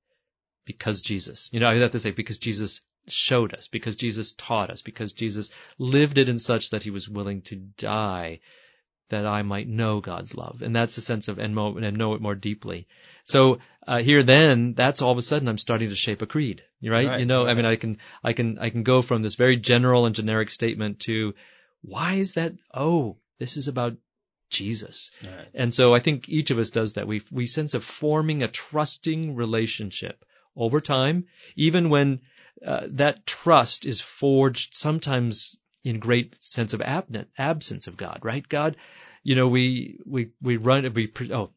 because 0.66 1.02
Jesus 1.02 1.50
you 1.52 1.60
know 1.60 1.68
I 1.68 1.76
have 1.76 1.92
to 1.92 2.00
say 2.00 2.12
because 2.12 2.38
Jesus 2.38 2.82
showed 3.08 3.54
us 3.54 3.68
because 3.68 3.96
Jesus 3.96 4.34
taught 4.34 4.70
us 4.70 4.82
because 4.82 5.14
Jesus 5.14 5.50
lived 5.78 6.18
it 6.18 6.28
in 6.28 6.40
such 6.40 6.72
that 6.72 6.84
he 6.84 6.90
was 6.90 7.08
willing 7.08 7.42
to 7.44 7.56
die 7.56 8.40
that 9.10 9.26
I 9.26 9.42
might 9.42 9.68
know 9.68 10.02
God's 10.02 10.36
love. 10.36 10.62
And 10.62 10.76
that's 10.76 10.98
a 10.98 11.02
sense 11.02 11.28
of, 11.28 11.40
and, 11.40 11.56
mo- 11.56 11.78
and 11.78 11.98
know 11.98 12.14
it 12.14 12.22
more 12.22 12.36
deeply. 12.36 12.88
So, 13.24 13.60
uh, 13.88 14.00
here 14.00 14.24
then, 14.24 14.74
that's 14.74 15.02
all 15.02 15.12
of 15.12 15.18
a 15.18 15.22
sudden 15.22 15.48
I'm 15.48 15.58
starting 15.58 15.90
to 15.90 15.96
shape 15.96 16.22
a 16.22 16.26
creed, 16.26 16.64
right? 16.84 17.08
right 17.08 17.20
you 17.20 17.26
know, 17.26 17.46
right. 17.46 17.52
I 17.52 17.54
mean, 17.54 17.66
I 17.66 17.76
can, 17.78 17.98
I 18.24 18.34
can, 18.34 18.60
I 18.60 18.70
can 18.70 18.84
go 18.84 19.02
from 19.02 19.22
this 19.22 19.36
very 19.36 19.58
general 19.58 20.06
and 20.06 20.16
generic 20.16 20.50
statement 20.50 21.00
to, 21.02 21.34
why 21.82 22.16
is 22.16 22.34
that? 22.34 22.54
Oh, 22.74 23.18
this 23.40 23.56
is 23.56 23.68
about 23.68 23.96
Jesus. 24.50 25.12
Right. 25.24 25.48
And 25.54 25.74
so 25.74 25.94
I 25.94 26.00
think 26.00 26.28
each 26.28 26.52
of 26.52 26.60
us 26.60 26.70
does 26.70 26.94
that. 26.94 27.08
We, 27.08 27.22
we 27.32 27.46
sense 27.46 27.74
of 27.74 27.84
forming 27.84 28.44
a 28.44 28.48
trusting 28.48 29.36
relationship 29.36 30.26
over 30.56 30.82
time, 30.82 31.28
even 31.56 31.90
when, 31.90 32.22
uh, 32.66 32.88
that 32.92 33.26
trust 33.26 33.86
is 33.86 34.02
forged 34.02 34.76
sometimes 34.76 35.56
in 35.84 36.00
great 36.00 36.44
sense 36.44 36.74
of 36.74 36.82
absence 36.82 37.88
of 37.88 37.98
God, 37.98 38.20
right? 38.24 38.48
God, 38.48 38.78
you 39.24 39.36
know, 39.36 39.48
we, 39.48 40.00
we, 40.06 40.30
we 40.42 40.58
run, 40.58 40.92
we, 40.94 41.12
oh, 41.32 41.52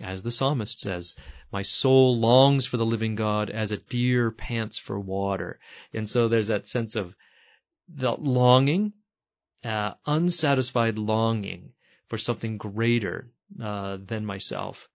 as 0.00 0.22
the 0.22 0.30
psalmist 0.30 0.80
says, 0.80 1.16
my 1.52 1.62
soul 1.62 2.16
longs 2.16 2.66
for 2.66 2.76
the 2.76 2.86
living 2.86 3.16
God 3.16 3.50
as 3.50 3.72
a 3.72 3.76
deer 3.76 4.30
pants 4.30 4.78
for 4.78 4.98
water. 4.98 5.58
And 5.92 6.08
so 6.08 6.28
there's 6.28 6.48
that 6.48 6.68
sense 6.68 6.94
of 6.94 7.14
the 7.88 8.12
longing, 8.12 8.92
uh, 9.64 9.94
unsatisfied 10.06 10.98
longing 10.98 11.72
for 12.08 12.18
something 12.18 12.56
greater, 12.56 13.30
uh, 13.60 13.98
than 14.00 14.24
myself 14.24 14.88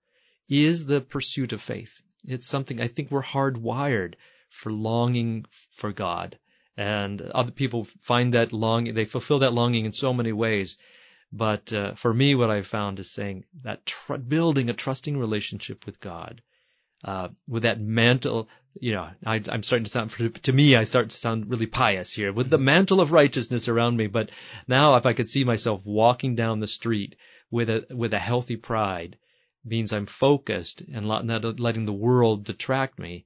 is 0.48 0.86
the 0.86 1.02
pursuit 1.02 1.54
of 1.54 1.62
faith. 1.62 2.00
It's 2.24 2.48
something 2.48 2.80
I 2.80 2.88
think 2.88 3.12
we're 3.12 3.22
hardwired 3.22 4.16
for 4.50 4.72
longing 4.72 5.46
for 5.76 5.92
God 5.92 6.38
and 6.78 7.22
other 7.22 7.52
people 7.52 7.88
find 8.02 8.34
that 8.34 8.52
longing, 8.52 8.94
they 8.94 9.06
fulfill 9.06 9.40
that 9.40 9.54
longing 9.54 9.86
in 9.86 9.94
so 9.94 10.14
many 10.14 10.34
ways. 10.34 10.78
But 11.32 11.72
uh, 11.74 11.96
for 11.96 12.14
me, 12.14 12.36
what 12.36 12.50
I've 12.50 12.68
found 12.68 13.00
is 13.00 13.12
saying 13.12 13.46
that 13.64 13.86
tr- 13.86 14.16
building 14.16 14.70
a 14.70 14.74
trusting 14.74 15.18
relationship 15.18 15.86
with 15.86 16.00
God, 16.00 16.42
uh, 17.04 17.30
with 17.48 17.64
that 17.64 17.80
mantle, 17.80 18.50
you 18.80 18.94
know, 18.94 19.10
I, 19.26 19.42
am 19.48 19.64
starting 19.64 19.86
to 19.86 19.92
sound, 19.92 20.12
to 20.44 20.54
me, 20.54 20.76
I 20.76 20.84
start 20.84 21.10
to 21.10 21.18
sound 21.18 21.50
really 21.50 21.66
pious 21.66 22.12
here, 22.12 22.34
with 22.34 22.50
the 22.50 22.58
mantle 22.58 23.00
of 23.00 23.12
righteousness 23.12 23.68
around 23.68 23.96
me. 23.96 24.08
But 24.08 24.32
now, 24.68 24.96
if 24.96 25.06
I 25.06 25.14
could 25.14 25.30
see 25.30 25.44
myself 25.44 25.82
walking 25.86 26.36
down 26.36 26.60
the 26.60 26.68
street 26.68 27.16
with 27.52 27.70
a 27.70 27.86
with 27.90 28.14
a 28.14 28.20
healthy 28.20 28.58
pride, 28.58 29.18
means 29.64 29.94
I'm 29.94 30.06
focused 30.06 30.82
and 30.94 31.06
not 31.06 31.26
letting 31.60 31.86
the 31.86 31.94
world 31.94 32.44
detract 32.44 33.00
me, 33.00 33.26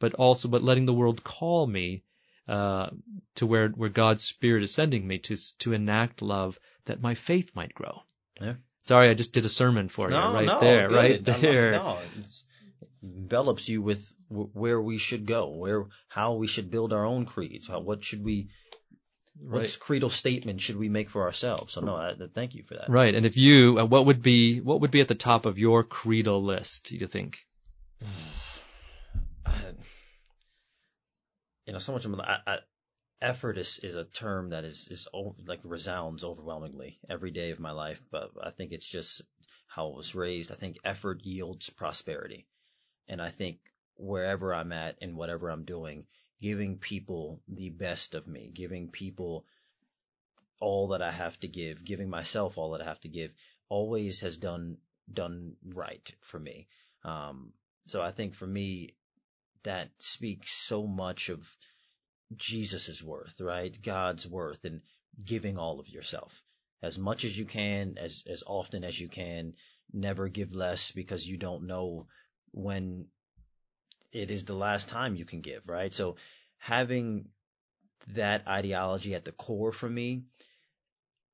but 0.00 0.14
also 0.14 0.48
but 0.48 0.62
letting 0.62 0.86
the 0.86 0.94
world 0.94 1.22
call 1.22 1.66
me 1.66 2.02
uh, 2.48 2.90
to 3.36 3.46
where 3.46 3.68
where 3.68 3.88
God's 3.88 4.24
Spirit 4.24 4.62
is 4.62 4.74
sending 4.74 5.06
me 5.06 5.18
to 5.18 5.36
to 5.58 5.72
enact 5.72 6.22
love 6.22 6.58
that 6.84 7.00
my 7.00 7.14
faith 7.14 7.50
might 7.54 7.74
grow. 7.74 8.00
Yeah. 8.40 8.54
Sorry, 8.84 9.10
I 9.10 9.14
just 9.14 9.32
did 9.32 9.44
a 9.44 9.48
sermon 9.48 9.88
for 9.88 10.08
no, 10.08 10.28
you 10.28 10.34
right 10.34 10.46
no, 10.46 10.60
there, 10.60 10.88
good. 10.88 10.96
right 10.96 11.24
there. 11.24 11.72
No, 11.72 11.98
it 11.98 12.24
envelops 13.02 13.68
you 13.68 13.82
with 13.82 14.12
where 14.28 14.80
we 14.80 14.98
should 14.98 15.26
go, 15.26 15.48
where 15.48 15.86
how 16.08 16.34
we 16.34 16.46
should 16.46 16.70
build 16.70 16.92
our 16.92 17.04
own 17.04 17.26
creeds, 17.26 17.66
how, 17.66 17.80
what 17.80 18.04
should 18.04 18.24
we 18.24 18.48
Right. 19.38 19.60
What 19.60 19.78
creedal 19.80 20.08
statement 20.08 20.62
should 20.62 20.76
we 20.76 20.88
make 20.88 21.10
for 21.10 21.24
ourselves? 21.24 21.74
So 21.74 21.82
no, 21.82 21.94
I, 21.94 22.14
thank 22.34 22.54
you 22.54 22.62
for 22.62 22.74
that. 22.74 22.88
Right. 22.88 23.14
And 23.14 23.26
if 23.26 23.36
you, 23.36 23.78
uh, 23.78 23.84
what 23.84 24.06
would 24.06 24.22
be, 24.22 24.60
what 24.60 24.80
would 24.80 24.90
be 24.90 25.02
at 25.02 25.08
the 25.08 25.14
top 25.14 25.44
of 25.44 25.58
your 25.58 25.84
creedal 25.84 26.42
list? 26.42 26.86
Do 26.88 26.96
you 26.96 27.06
think? 27.06 27.38
You 31.66 31.72
know, 31.72 31.78
so 31.78 31.92
much 31.92 32.04
of 32.04 32.14
I, 32.20 32.38
I, 32.46 32.58
effort 33.20 33.58
is, 33.58 33.80
is 33.82 33.96
a 33.96 34.04
term 34.04 34.50
that 34.50 34.64
is, 34.64 34.88
is 34.90 35.08
like 35.46 35.60
resounds 35.64 36.22
overwhelmingly 36.22 36.98
every 37.10 37.30
day 37.30 37.50
of 37.50 37.60
my 37.60 37.72
life, 37.72 38.00
but 38.10 38.30
I 38.42 38.50
think 38.50 38.72
it's 38.72 38.88
just 38.88 39.22
how 39.66 39.88
it 39.88 39.96
was 39.96 40.14
raised. 40.14 40.52
I 40.52 40.54
think 40.54 40.78
effort 40.84 41.24
yields 41.24 41.68
prosperity. 41.70 42.46
And 43.08 43.20
I 43.20 43.30
think 43.30 43.58
wherever 43.96 44.54
I'm 44.54 44.72
at 44.72 44.96
and 45.02 45.16
whatever 45.16 45.50
I'm 45.50 45.64
doing, 45.64 46.06
giving 46.40 46.78
people 46.78 47.40
the 47.48 47.70
best 47.70 48.14
of 48.14 48.26
me, 48.26 48.50
giving 48.54 48.90
people 48.90 49.44
all 50.60 50.88
that 50.88 51.02
I 51.02 51.10
have 51.10 51.38
to 51.40 51.48
give, 51.48 51.84
giving 51.84 52.08
myself 52.08 52.58
all 52.58 52.72
that 52.72 52.82
I 52.82 52.84
have 52.84 53.00
to 53.00 53.08
give, 53.08 53.32
always 53.68 54.20
has 54.20 54.36
done 54.36 54.78
done 55.12 55.54
right 55.74 56.12
for 56.20 56.38
me. 56.38 56.68
Um, 57.04 57.52
so 57.86 58.02
I 58.02 58.10
think 58.10 58.34
for 58.34 58.46
me, 58.46 58.94
that 59.66 59.90
speaks 59.98 60.52
so 60.52 60.86
much 60.86 61.28
of 61.28 61.44
Jesus' 62.34 63.02
worth, 63.02 63.40
right? 63.40 63.76
God's 63.82 64.26
worth 64.26 64.64
and 64.64 64.80
giving 65.22 65.58
all 65.58 65.80
of 65.80 65.88
yourself 65.88 66.42
as 66.82 66.98
much 66.98 67.24
as 67.24 67.36
you 67.36 67.44
can, 67.44 67.98
as, 67.98 68.22
as 68.28 68.44
often 68.46 68.84
as 68.84 68.98
you 68.98 69.08
can. 69.08 69.54
Never 69.92 70.28
give 70.28 70.54
less 70.54 70.92
because 70.92 71.26
you 71.26 71.36
don't 71.36 71.66
know 71.66 72.06
when 72.52 73.06
it 74.12 74.30
is 74.30 74.44
the 74.44 74.54
last 74.54 74.88
time 74.88 75.16
you 75.16 75.24
can 75.24 75.40
give, 75.40 75.68
right? 75.68 75.92
So 75.92 76.16
having 76.58 77.28
that 78.14 78.46
ideology 78.46 79.14
at 79.14 79.24
the 79.24 79.32
core 79.32 79.72
for 79.72 79.90
me 79.90 80.22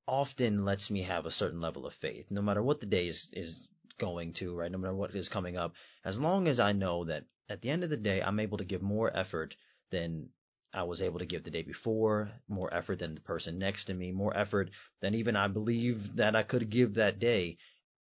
often 0.09 0.65
lets 0.65 0.91
me 0.91 1.03
have 1.03 1.27
a 1.27 1.31
certain 1.31 1.61
level 1.61 1.87
of 1.87 1.95
faith, 1.95 2.31
no 2.31 2.41
matter 2.43 2.63
what 2.63 2.81
the 2.81 2.87
day 2.87 3.09
is, 3.09 3.29
is 3.33 3.69
going 3.99 4.33
to, 4.35 4.55
right? 4.55 4.71
No 4.71 4.79
matter 4.79 4.95
what 4.95 5.15
is 5.15 5.29
coming 5.29 5.57
up, 5.57 5.75
as 6.05 6.19
long 6.19 6.49
as 6.49 6.61
I 6.61 6.73
know 6.73 7.05
that 7.05 7.25
at 7.53 7.61
the 7.61 7.69
end 7.69 7.85
of 7.85 7.91
the 7.91 7.99
day, 7.99 8.23
I'm 8.23 8.41
able 8.41 8.59
to 8.59 8.65
give 8.65 8.81
more 8.81 9.15
effort 9.15 9.57
than 9.91 10.31
I 10.73 10.85
was 10.85 11.03
able 11.03 11.19
to 11.19 11.27
give 11.27 11.45
the 11.45 11.51
day 11.51 11.61
before, 11.61 12.31
more 12.49 12.73
effort 12.73 13.01
than 13.01 13.15
the 13.15 13.21
person 13.21 13.59
next 13.59 13.85
to 13.85 13.95
me, 13.95 14.11
more 14.11 14.35
effort 14.35 14.71
than 15.03 15.15
even 15.15 15.37
I 15.37 15.49
believe 15.49 16.17
that 16.17 16.35
I 16.35 16.45
could 16.45 16.71
give 16.71 16.95
that 16.95 17.19
day. 17.19 17.59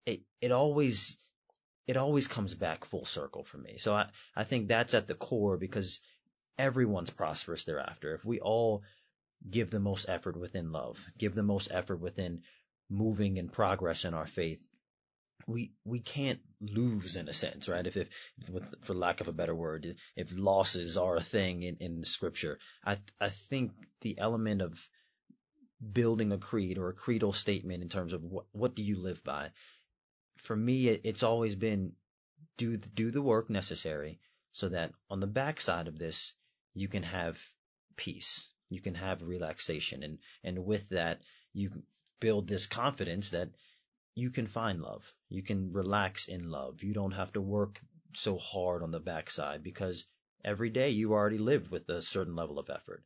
It, 0.06 0.20
it 0.40 0.52
always, 0.52 1.16
it 1.88 1.96
always 1.96 2.28
comes 2.28 2.54
back 2.54 2.84
full 2.84 3.04
circle 3.04 3.42
for 3.42 3.58
me. 3.58 3.78
So 3.78 3.92
I, 3.92 4.06
I 4.36 4.44
think 4.44 4.68
that's 4.68 4.94
at 4.94 5.08
the 5.08 5.14
core 5.14 5.56
because 5.56 6.00
everyone's 6.56 7.10
prosperous 7.10 7.64
thereafter. 7.64 8.14
If 8.14 8.24
we 8.24 8.38
all 8.38 8.84
give 9.50 9.70
the 9.72 9.80
most 9.80 10.08
effort 10.08 10.36
within 10.38 10.70
love, 10.70 11.04
give 11.18 11.34
the 11.34 11.42
most 11.42 11.70
effort 11.72 11.98
within 11.98 12.42
moving 12.88 13.40
and 13.40 13.52
progress 13.52 14.04
in 14.04 14.14
our 14.14 14.28
faith, 14.28 14.62
we 15.46 15.72
we 15.84 16.00
can't 16.00 16.40
lose 16.60 17.16
in 17.16 17.28
a 17.28 17.32
sense, 17.32 17.68
right? 17.68 17.86
If, 17.86 17.96
if 17.96 18.08
with, 18.48 18.74
for 18.82 18.94
lack 18.94 19.20
of 19.20 19.28
a 19.28 19.32
better 19.32 19.54
word, 19.54 19.96
if 20.16 20.32
losses 20.36 20.96
are 20.96 21.16
a 21.16 21.22
thing 21.22 21.62
in, 21.62 21.76
in 21.80 22.04
scripture, 22.04 22.58
I 22.84 22.96
I 23.20 23.30
think 23.30 23.72
the 24.00 24.18
element 24.18 24.62
of 24.62 24.88
building 25.92 26.32
a 26.32 26.38
creed 26.38 26.76
or 26.78 26.90
a 26.90 26.94
creedal 26.94 27.32
statement 27.32 27.82
in 27.82 27.88
terms 27.88 28.12
of 28.12 28.22
what 28.22 28.46
what 28.52 28.74
do 28.74 28.82
you 28.82 28.96
live 28.96 29.22
by, 29.24 29.50
for 30.38 30.56
me 30.56 30.88
it, 30.88 31.00
it's 31.04 31.22
always 31.22 31.54
been 31.54 31.92
do 32.56 32.76
do 32.76 33.10
the 33.10 33.22
work 33.22 33.50
necessary 33.50 34.20
so 34.52 34.68
that 34.68 34.92
on 35.08 35.20
the 35.20 35.26
backside 35.26 35.88
of 35.88 35.98
this, 35.98 36.32
you 36.74 36.88
can 36.88 37.02
have 37.02 37.38
peace. 37.96 38.48
You 38.68 38.80
can 38.80 38.94
have 38.94 39.22
relaxation. 39.22 40.02
And, 40.02 40.18
and 40.44 40.64
with 40.64 40.88
that, 40.90 41.20
you 41.52 41.70
build 42.20 42.48
this 42.48 42.66
confidence 42.66 43.30
that 43.30 43.50
you 44.14 44.30
can 44.30 44.46
find 44.46 44.80
love. 44.80 45.12
You 45.28 45.42
can 45.42 45.72
relax 45.72 46.28
in 46.28 46.50
love. 46.50 46.82
You 46.82 46.94
don't 46.94 47.12
have 47.12 47.32
to 47.32 47.40
work 47.40 47.80
so 48.14 48.38
hard 48.38 48.82
on 48.82 48.90
the 48.90 49.00
backside 49.00 49.62
because 49.62 50.04
every 50.44 50.70
day 50.70 50.90
you 50.90 51.12
already 51.12 51.38
live 51.38 51.70
with 51.70 51.88
a 51.88 52.02
certain 52.02 52.36
level 52.36 52.58
of 52.58 52.70
effort. 52.70 53.04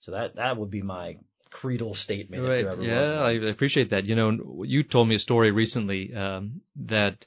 So 0.00 0.12
that, 0.12 0.36
that 0.36 0.56
would 0.56 0.70
be 0.70 0.82
my 0.82 1.18
creedal 1.50 1.94
statement. 1.94 2.42
Right. 2.42 2.66
yeah, 2.80 3.22
I 3.22 3.32
appreciate 3.32 3.90
that. 3.90 4.06
You 4.06 4.14
know, 4.14 4.64
you 4.64 4.82
told 4.82 5.08
me 5.08 5.14
a 5.14 5.18
story 5.18 5.50
recently 5.50 6.14
um, 6.14 6.60
that 6.76 7.26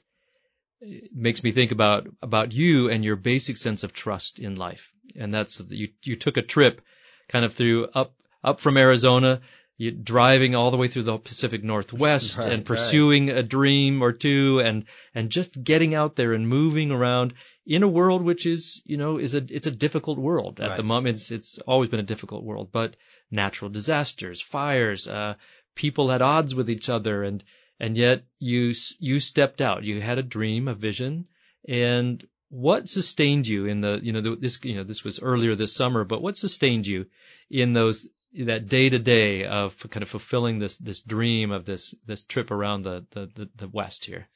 makes 1.12 1.42
me 1.42 1.52
think 1.52 1.72
about 1.72 2.08
about 2.22 2.52
you 2.52 2.88
and 2.88 3.04
your 3.04 3.16
basic 3.16 3.56
sense 3.56 3.84
of 3.84 3.92
trust 3.92 4.38
in 4.38 4.56
life. 4.56 4.92
And 5.16 5.34
that's 5.34 5.60
you 5.68 5.88
you 6.02 6.16
took 6.16 6.36
a 6.36 6.42
trip 6.42 6.80
kind 7.28 7.44
of 7.44 7.54
through 7.54 7.88
up 7.94 8.14
up 8.42 8.60
from 8.60 8.76
Arizona, 8.76 9.40
driving 9.88 10.54
all 10.54 10.70
the 10.70 10.76
way 10.76 10.88
through 10.88 11.04
the 11.04 11.16
Pacific 11.16 11.64
Northwest 11.64 12.36
right, 12.36 12.52
and 12.52 12.66
pursuing 12.66 13.28
right. 13.28 13.38
a 13.38 13.42
dream 13.42 14.02
or 14.02 14.12
two 14.12 14.60
and 14.60 14.84
and 15.14 15.30
just 15.30 15.62
getting 15.62 15.94
out 15.94 16.16
there 16.16 16.34
and 16.34 16.46
moving 16.46 16.90
around 16.90 17.32
in 17.64 17.82
a 17.82 17.88
world 17.88 18.22
which 18.22 18.44
is, 18.44 18.82
you 18.84 18.98
know, 18.98 19.16
is 19.16 19.34
a 19.34 19.44
it's 19.48 19.66
a 19.66 19.70
difficult 19.70 20.18
world 20.18 20.60
at 20.60 20.68
right. 20.68 20.76
the 20.76 20.82
moment. 20.82 21.16
It's 21.16 21.30
it's 21.30 21.58
always 21.60 21.88
been 21.88 22.00
a 22.00 22.04
difficult 22.04 22.44
world, 22.44 22.68
but 22.72 22.96
natural 23.30 23.70
disasters, 23.70 24.40
fires, 24.42 25.08
uh 25.08 25.34
people 25.74 26.12
at 26.12 26.20
odds 26.20 26.54
with 26.54 26.68
each 26.68 26.90
other 26.90 27.22
and 27.24 27.42
and 27.78 27.96
yet 27.96 28.24
you 28.38 28.74
you 28.98 29.18
stepped 29.18 29.62
out. 29.62 29.84
You 29.84 30.00
had 30.00 30.18
a 30.18 30.22
dream, 30.22 30.68
a 30.68 30.74
vision, 30.74 31.26
and 31.66 32.22
what 32.50 32.88
sustained 32.88 33.46
you 33.46 33.64
in 33.64 33.80
the 33.80 34.00
you 34.02 34.12
know 34.12 34.34
this 34.34 34.58
you 34.62 34.74
know 34.74 34.84
this 34.84 35.04
was 35.04 35.20
earlier 35.20 35.54
this 35.54 35.74
summer, 35.74 36.04
but 36.04 36.20
what 36.20 36.36
sustained 36.36 36.86
you 36.86 37.06
in 37.48 37.72
those 37.72 38.06
that 38.32 38.68
day 38.68 38.88
to 38.88 38.98
day 38.98 39.44
of 39.44 39.78
kind 39.90 40.02
of 40.02 40.08
fulfilling 40.08 40.58
this 40.58 40.76
this 40.78 41.00
dream 41.00 41.50
of 41.50 41.64
this 41.64 41.94
this 42.06 42.22
trip 42.24 42.50
around 42.50 42.82
the 42.82 43.06
the 43.10 43.30
the, 43.34 43.50
the 43.56 43.68
West 43.68 44.04
here? 44.04 44.28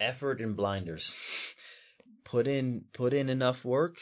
Effort 0.00 0.40
and 0.40 0.56
blinders. 0.56 1.16
put 2.24 2.46
in 2.46 2.84
put 2.92 3.12
in 3.12 3.28
enough 3.28 3.64
work, 3.64 3.98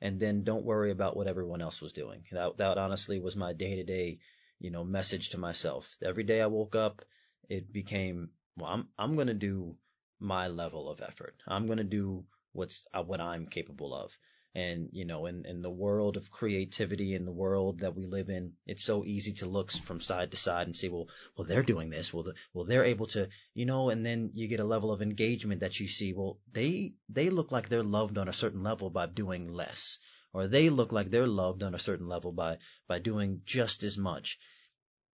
and 0.00 0.18
then 0.18 0.44
don't 0.44 0.64
worry 0.64 0.90
about 0.90 1.16
what 1.16 1.26
everyone 1.26 1.62
else 1.62 1.80
was 1.80 1.92
doing. 1.92 2.24
That 2.32 2.56
that 2.58 2.78
honestly 2.78 3.20
was 3.20 3.36
my 3.36 3.52
day 3.52 3.76
to 3.76 3.84
day 3.84 4.18
you 4.58 4.70
know 4.70 4.84
message 4.84 5.30
to 5.30 5.38
myself. 5.38 5.86
Every 6.02 6.24
day 6.24 6.40
I 6.40 6.46
woke 6.46 6.74
up 6.74 7.02
it 7.48 7.72
became 7.72 8.30
well 8.56 8.70
i'm 8.70 8.88
i'm 8.98 9.14
going 9.14 9.26
to 9.26 9.34
do 9.34 9.76
my 10.20 10.48
level 10.48 10.88
of 10.88 11.00
effort 11.00 11.34
i'm 11.46 11.66
going 11.66 11.78
to 11.78 11.84
do 11.84 12.24
what's 12.52 12.86
uh, 12.94 13.02
what 13.02 13.20
i'm 13.20 13.46
capable 13.46 13.94
of 13.94 14.10
and 14.56 14.88
you 14.92 15.04
know 15.04 15.26
in 15.26 15.44
in 15.44 15.60
the 15.62 15.76
world 15.84 16.16
of 16.16 16.30
creativity 16.30 17.14
in 17.14 17.24
the 17.24 17.38
world 17.44 17.80
that 17.80 17.94
we 17.94 18.06
live 18.06 18.28
in 18.28 18.52
it's 18.66 18.84
so 18.84 19.04
easy 19.04 19.32
to 19.32 19.46
look 19.46 19.70
from 19.70 20.00
side 20.00 20.30
to 20.30 20.36
side 20.36 20.66
and 20.66 20.74
see, 20.74 20.88
well 20.88 21.08
well 21.36 21.46
they're 21.46 21.62
doing 21.62 21.90
this 21.90 22.12
well 22.12 22.24
the, 22.24 22.34
well 22.54 22.64
they're 22.64 22.84
able 22.84 23.06
to 23.06 23.28
you 23.54 23.66
know 23.66 23.90
and 23.90 24.04
then 24.04 24.30
you 24.34 24.48
get 24.48 24.60
a 24.60 24.72
level 24.74 24.90
of 24.90 25.02
engagement 25.02 25.60
that 25.60 25.78
you 25.78 25.86
see 25.86 26.12
well 26.12 26.38
they 26.52 26.94
they 27.08 27.30
look 27.30 27.52
like 27.52 27.68
they're 27.68 27.82
loved 27.82 28.18
on 28.18 28.28
a 28.28 28.40
certain 28.42 28.62
level 28.62 28.90
by 28.90 29.06
doing 29.06 29.52
less 29.52 29.98
or 30.32 30.48
they 30.48 30.70
look 30.70 30.92
like 30.92 31.10
they're 31.10 31.26
loved 31.26 31.62
on 31.62 31.74
a 31.74 31.86
certain 31.88 32.08
level 32.08 32.32
by 32.32 32.56
by 32.88 32.98
doing 32.98 33.42
just 33.44 33.82
as 33.82 33.96
much 33.98 34.38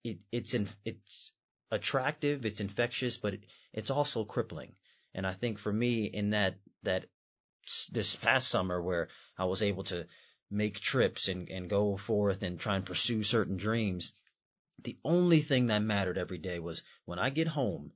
it 0.04 0.18
it's 0.30 0.54
in 0.54 0.68
it's 0.84 1.32
attractive, 1.72 2.44
it's 2.44 2.60
infectious, 2.60 3.16
but 3.16 3.34
it's 3.72 3.90
also 3.90 4.24
crippling. 4.24 4.74
And 5.14 5.26
I 5.26 5.32
think 5.32 5.58
for 5.58 5.72
me 5.72 6.04
in 6.04 6.30
that, 6.30 6.56
that 6.84 7.06
this 7.92 8.16
past 8.16 8.48
summer 8.48 8.80
where 8.80 9.08
I 9.38 9.44
was 9.44 9.62
able 9.62 9.84
to 9.84 10.06
make 10.50 10.80
trips 10.80 11.28
and, 11.28 11.48
and 11.48 11.68
go 11.68 11.96
forth 11.96 12.42
and 12.42 12.58
try 12.58 12.76
and 12.76 12.84
pursue 12.84 13.22
certain 13.22 13.56
dreams, 13.56 14.12
the 14.82 14.98
only 15.04 15.40
thing 15.40 15.66
that 15.66 15.82
mattered 15.82 16.18
every 16.18 16.38
day 16.38 16.58
was 16.58 16.82
when 17.04 17.18
I 17.18 17.30
get 17.30 17.46
home 17.46 17.92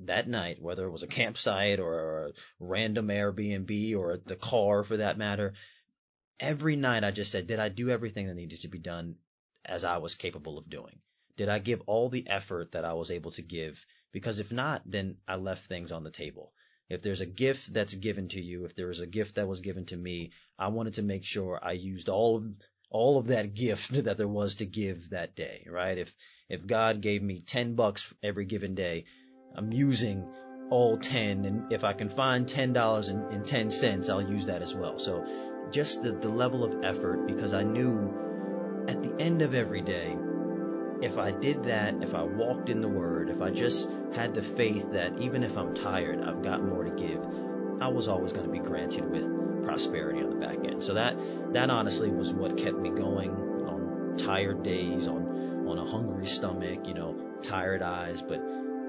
that 0.00 0.28
night, 0.28 0.60
whether 0.60 0.84
it 0.84 0.90
was 0.90 1.02
a 1.02 1.08
campsite 1.08 1.78
or 1.78 2.26
a 2.26 2.32
random 2.58 3.08
Airbnb 3.08 3.96
or 3.96 4.18
the 4.18 4.36
car 4.36 4.82
for 4.82 4.96
that 4.96 5.18
matter, 5.18 5.54
every 6.40 6.76
night 6.76 7.04
I 7.04 7.10
just 7.10 7.30
said, 7.30 7.46
did 7.46 7.60
I 7.60 7.68
do 7.68 7.90
everything 7.90 8.26
that 8.26 8.34
needed 8.34 8.62
to 8.62 8.68
be 8.68 8.78
done 8.78 9.16
as 9.64 9.84
I 9.84 9.98
was 9.98 10.14
capable 10.14 10.58
of 10.58 10.68
doing? 10.68 10.98
Did 11.36 11.48
I 11.48 11.58
give 11.58 11.82
all 11.86 12.08
the 12.08 12.28
effort 12.28 12.72
that 12.72 12.84
I 12.84 12.92
was 12.94 13.10
able 13.10 13.30
to 13.32 13.42
give? 13.42 13.84
Because 14.12 14.38
if 14.38 14.52
not, 14.52 14.82
then 14.84 15.16
I 15.26 15.36
left 15.36 15.66
things 15.66 15.90
on 15.92 16.04
the 16.04 16.10
table. 16.10 16.52
If 16.88 17.02
there's 17.02 17.20
a 17.20 17.26
gift 17.26 17.72
that's 17.72 17.94
given 17.94 18.28
to 18.28 18.40
you, 18.40 18.64
if 18.64 18.74
there 18.74 18.86
was 18.86 19.00
a 19.00 19.06
gift 19.06 19.36
that 19.36 19.48
was 19.48 19.60
given 19.60 19.86
to 19.86 19.96
me, 19.96 20.32
I 20.58 20.68
wanted 20.68 20.94
to 20.94 21.02
make 21.02 21.24
sure 21.24 21.58
I 21.62 21.72
used 21.72 22.08
all 22.08 22.36
of 22.36 22.46
all 22.90 23.18
of 23.18 23.26
that 23.28 23.54
gift 23.64 24.04
that 24.04 24.16
there 24.18 24.28
was 24.28 24.56
to 24.56 24.66
give 24.66 25.10
that 25.10 25.34
day, 25.34 25.66
right? 25.70 25.98
If 25.98 26.14
if 26.48 26.66
God 26.66 27.00
gave 27.00 27.22
me 27.22 27.40
10 27.40 27.74
bucks 27.74 28.12
every 28.22 28.44
given 28.44 28.74
day, 28.74 29.04
I'm 29.56 29.72
using 29.72 30.28
all 30.70 30.98
10 30.98 31.44
and 31.44 31.72
if 31.72 31.84
I 31.84 31.92
can 31.92 32.08
find 32.08 32.46
$10 32.46 33.08
and, 33.08 33.32
and 33.32 33.46
10 33.46 33.70
cents, 33.70 34.08
I'll 34.08 34.30
use 34.30 34.46
that 34.46 34.62
as 34.62 34.74
well. 34.74 34.98
So 34.98 35.24
just 35.70 36.02
the, 36.02 36.12
the 36.12 36.28
level 36.28 36.64
of 36.64 36.84
effort 36.84 37.26
because 37.26 37.54
I 37.54 37.62
knew 37.62 38.12
at 38.88 39.02
the 39.02 39.14
end 39.18 39.42
of 39.42 39.54
every 39.54 39.80
day, 39.82 40.16
if 41.00 41.18
I 41.18 41.32
did 41.32 41.64
that, 41.64 42.02
if 42.02 42.14
I 42.14 42.22
walked 42.22 42.68
in 42.68 42.80
the 42.80 42.88
Word, 42.88 43.28
if 43.28 43.42
I 43.42 43.50
just 43.50 43.90
had 44.14 44.34
the 44.34 44.42
faith 44.42 44.92
that 44.92 45.18
even 45.20 45.42
if 45.42 45.56
I'm 45.56 45.74
tired, 45.74 46.22
I've 46.22 46.42
got 46.42 46.62
more 46.64 46.84
to 46.84 46.90
give, 46.90 47.20
I 47.80 47.88
was 47.88 48.08
always 48.08 48.32
going 48.32 48.46
to 48.46 48.52
be 48.52 48.60
granted 48.60 49.10
with 49.10 49.64
prosperity 49.64 50.22
on 50.22 50.30
the 50.30 50.36
back 50.36 50.58
end. 50.64 50.84
So 50.84 50.94
that 50.94 51.16
that 51.52 51.70
honestly 51.70 52.10
was 52.10 52.32
what 52.32 52.56
kept 52.56 52.78
me 52.78 52.90
going 52.90 53.30
on 53.32 54.16
tired 54.18 54.62
days, 54.62 55.08
on 55.08 55.66
on 55.66 55.78
a 55.78 55.84
hungry 55.84 56.26
stomach, 56.26 56.86
you 56.86 56.94
know, 56.94 57.16
tired 57.42 57.82
eyes, 57.82 58.22
but 58.22 58.40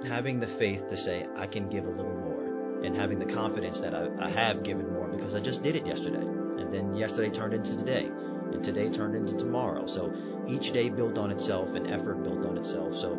having 0.07 0.39
the 0.39 0.47
faith 0.47 0.89
to 0.89 0.97
say 0.97 1.25
I 1.35 1.47
can 1.47 1.69
give 1.69 1.85
a 1.85 1.89
little 1.89 2.13
more, 2.13 2.81
and 2.83 2.95
having 2.95 3.19
the 3.19 3.25
confidence 3.25 3.79
that 3.79 3.95
I, 3.95 4.09
I 4.19 4.29
have 4.29 4.63
given 4.63 4.91
more 4.93 5.07
because 5.07 5.35
I 5.35 5.39
just 5.39 5.63
did 5.63 5.75
it 5.75 5.85
yesterday, 5.85 6.25
and 6.25 6.73
then 6.73 6.95
yesterday 6.95 7.29
turned 7.29 7.53
into 7.53 7.77
today 7.77 8.09
and 8.55 8.63
today 8.63 8.89
turned 8.89 9.15
into 9.15 9.37
tomorrow. 9.37 9.85
So 9.85 10.15
each 10.47 10.71
day 10.71 10.89
built 10.89 11.17
on 11.17 11.31
itself 11.31 11.75
and 11.75 11.87
effort 11.87 12.23
built 12.23 12.45
on 12.45 12.57
itself. 12.57 12.97
So 12.97 13.15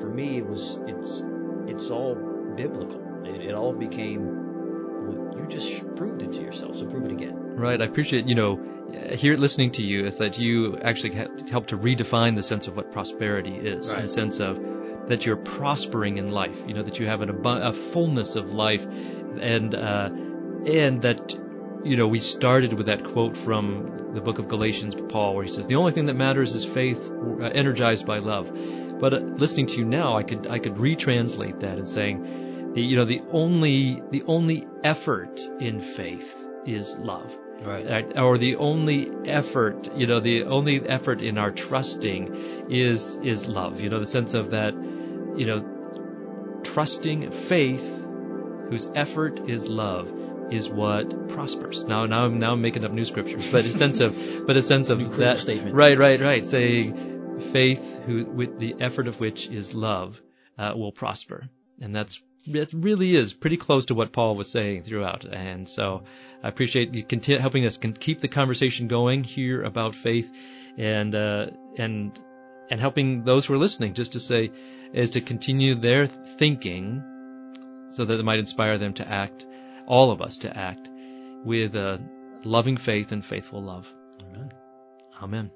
for 0.00 0.08
me, 0.08 0.38
it 0.38 0.46
was 0.46 0.78
it's 0.86 1.22
it's 1.66 1.90
all 1.90 2.16
biblical. 2.56 3.22
It, 3.24 3.42
it 3.42 3.54
all 3.54 3.72
became 3.72 4.26
well, 4.26 5.34
you 5.36 5.46
just 5.48 5.94
proved 5.94 6.22
it 6.22 6.32
to 6.32 6.42
yourself. 6.42 6.76
So 6.76 6.86
prove 6.86 7.04
it 7.04 7.12
again. 7.12 7.34
Right. 7.56 7.80
I 7.80 7.84
appreciate 7.84 8.26
you 8.26 8.34
know 8.34 8.60
here 9.12 9.36
listening 9.36 9.72
to 9.72 9.82
you 9.82 10.06
is 10.06 10.18
that 10.18 10.38
you 10.38 10.78
actually 10.80 11.14
help 11.50 11.66
to 11.68 11.78
redefine 11.78 12.34
the 12.34 12.42
sense 12.42 12.66
of 12.66 12.76
what 12.76 12.90
prosperity 12.90 13.56
is, 13.56 13.88
right. 13.88 13.96
in 13.96 14.02
the 14.02 14.08
sense 14.08 14.40
of 14.40 14.58
that 15.08 15.26
you're 15.26 15.36
prospering 15.36 16.16
in 16.16 16.30
life. 16.30 16.56
You 16.66 16.74
know 16.74 16.82
that 16.82 16.98
you 16.98 17.06
have 17.06 17.20
an 17.20 17.30
abu- 17.30 17.48
a 17.48 17.72
fullness 17.72 18.36
of 18.36 18.52
life, 18.52 18.86
and 19.40 19.74
uh, 19.74 20.10
and 20.66 21.02
that 21.02 21.34
you 21.88 21.96
know, 21.96 22.06
we 22.06 22.20
started 22.20 22.74
with 22.74 22.86
that 22.86 23.02
quote 23.02 23.36
from 23.36 24.10
the 24.12 24.20
book 24.20 24.38
of 24.38 24.46
Galatians, 24.46 24.94
Paul, 25.08 25.34
where 25.34 25.44
he 25.44 25.48
says, 25.48 25.66
"The 25.66 25.76
only 25.76 25.92
thing 25.92 26.06
that 26.06 26.14
matters 26.14 26.54
is 26.54 26.64
faith, 26.64 27.10
uh, 27.10 27.44
energized 27.44 28.04
by 28.04 28.18
love." 28.18 28.52
But 29.00 29.14
uh, 29.14 29.18
listening 29.18 29.68
to 29.68 29.78
you 29.78 29.86
now, 29.86 30.16
I 30.16 30.22
could 30.22 30.46
I 30.46 30.58
could 30.58 30.74
retranslate 30.74 31.60
that 31.60 31.78
and 31.78 31.88
saying, 31.88 32.72
the 32.74 32.82
you 32.82 32.96
know, 32.96 33.06
the 33.06 33.22
only 33.30 34.02
the 34.10 34.22
only 34.26 34.66
effort 34.84 35.40
in 35.60 35.80
faith 35.80 36.36
is 36.66 36.96
love. 36.98 37.34
Right. 37.62 38.16
Or 38.16 38.38
the 38.38 38.56
only 38.56 39.10
effort, 39.24 39.96
you 39.96 40.06
know, 40.06 40.20
the 40.20 40.44
only 40.44 40.86
effort 40.86 41.22
in 41.22 41.38
our 41.38 41.50
trusting 41.50 42.66
is 42.70 43.16
is 43.22 43.46
love. 43.46 43.80
You 43.80 43.88
know, 43.88 43.98
the 43.98 44.06
sense 44.06 44.34
of 44.34 44.50
that, 44.50 44.74
you 44.74 45.46
know, 45.46 46.60
trusting 46.62 47.30
faith 47.30 48.04
whose 48.68 48.86
effort 48.94 49.48
is 49.48 49.66
love 49.66 50.12
is 50.50 50.68
what 50.68 51.28
prospers. 51.28 51.84
Now, 51.84 52.06
now 52.06 52.24
I'm 52.24 52.38
now 52.38 52.52
I'm 52.52 52.62
making 52.62 52.84
up 52.84 52.92
new 52.92 53.04
scriptures, 53.04 53.50
but 53.50 53.64
a 53.64 53.70
sense 53.70 54.00
of, 54.00 54.16
but 54.46 54.56
a 54.56 54.62
sense 54.62 54.90
of 54.90 55.16
that 55.18 55.38
statement. 55.38 55.74
Right, 55.74 55.98
right, 55.98 56.20
right. 56.20 56.44
Saying 56.44 57.40
faith, 57.52 58.00
who 58.06 58.24
with 58.24 58.58
the 58.58 58.76
effort 58.80 59.08
of 59.08 59.20
which 59.20 59.48
is 59.48 59.74
love, 59.74 60.20
uh, 60.58 60.72
will 60.76 60.92
prosper, 60.92 61.48
and 61.80 61.94
that's 61.94 62.20
it. 62.46 62.72
Really 62.72 63.14
is 63.14 63.32
pretty 63.32 63.56
close 63.56 63.86
to 63.86 63.94
what 63.94 64.12
Paul 64.12 64.36
was 64.36 64.50
saying 64.50 64.82
throughout, 64.82 65.24
and 65.24 65.68
so 65.68 66.04
I 66.42 66.48
appreciate 66.48 66.94
you 66.94 67.02
continue 67.02 67.40
helping 67.40 67.66
us 67.66 67.76
keep 67.76 68.20
the 68.20 68.28
conversation 68.28 68.88
going 68.88 69.24
here 69.24 69.62
about 69.62 69.94
faith, 69.94 70.30
and 70.76 71.14
uh, 71.14 71.46
and 71.76 72.18
and 72.70 72.80
helping 72.80 73.24
those 73.24 73.46
who 73.46 73.54
are 73.54 73.58
listening 73.58 73.94
just 73.94 74.12
to 74.12 74.20
say 74.20 74.50
is 74.92 75.10
to 75.10 75.20
continue 75.20 75.74
their 75.74 76.06
thinking 76.06 77.02
so 77.90 78.04
that 78.04 78.18
it 78.18 78.24
might 78.24 78.38
inspire 78.38 78.78
them 78.78 78.94
to 78.94 79.08
act 79.08 79.46
all 79.88 80.12
of 80.12 80.22
us 80.22 80.36
to 80.36 80.56
act 80.56 80.88
with 81.44 81.74
a 81.74 82.00
loving 82.44 82.76
faith 82.76 83.10
and 83.10 83.24
faithful 83.24 83.62
love. 83.62 83.92
Amen. 84.22 84.52
Amen. 85.20 85.50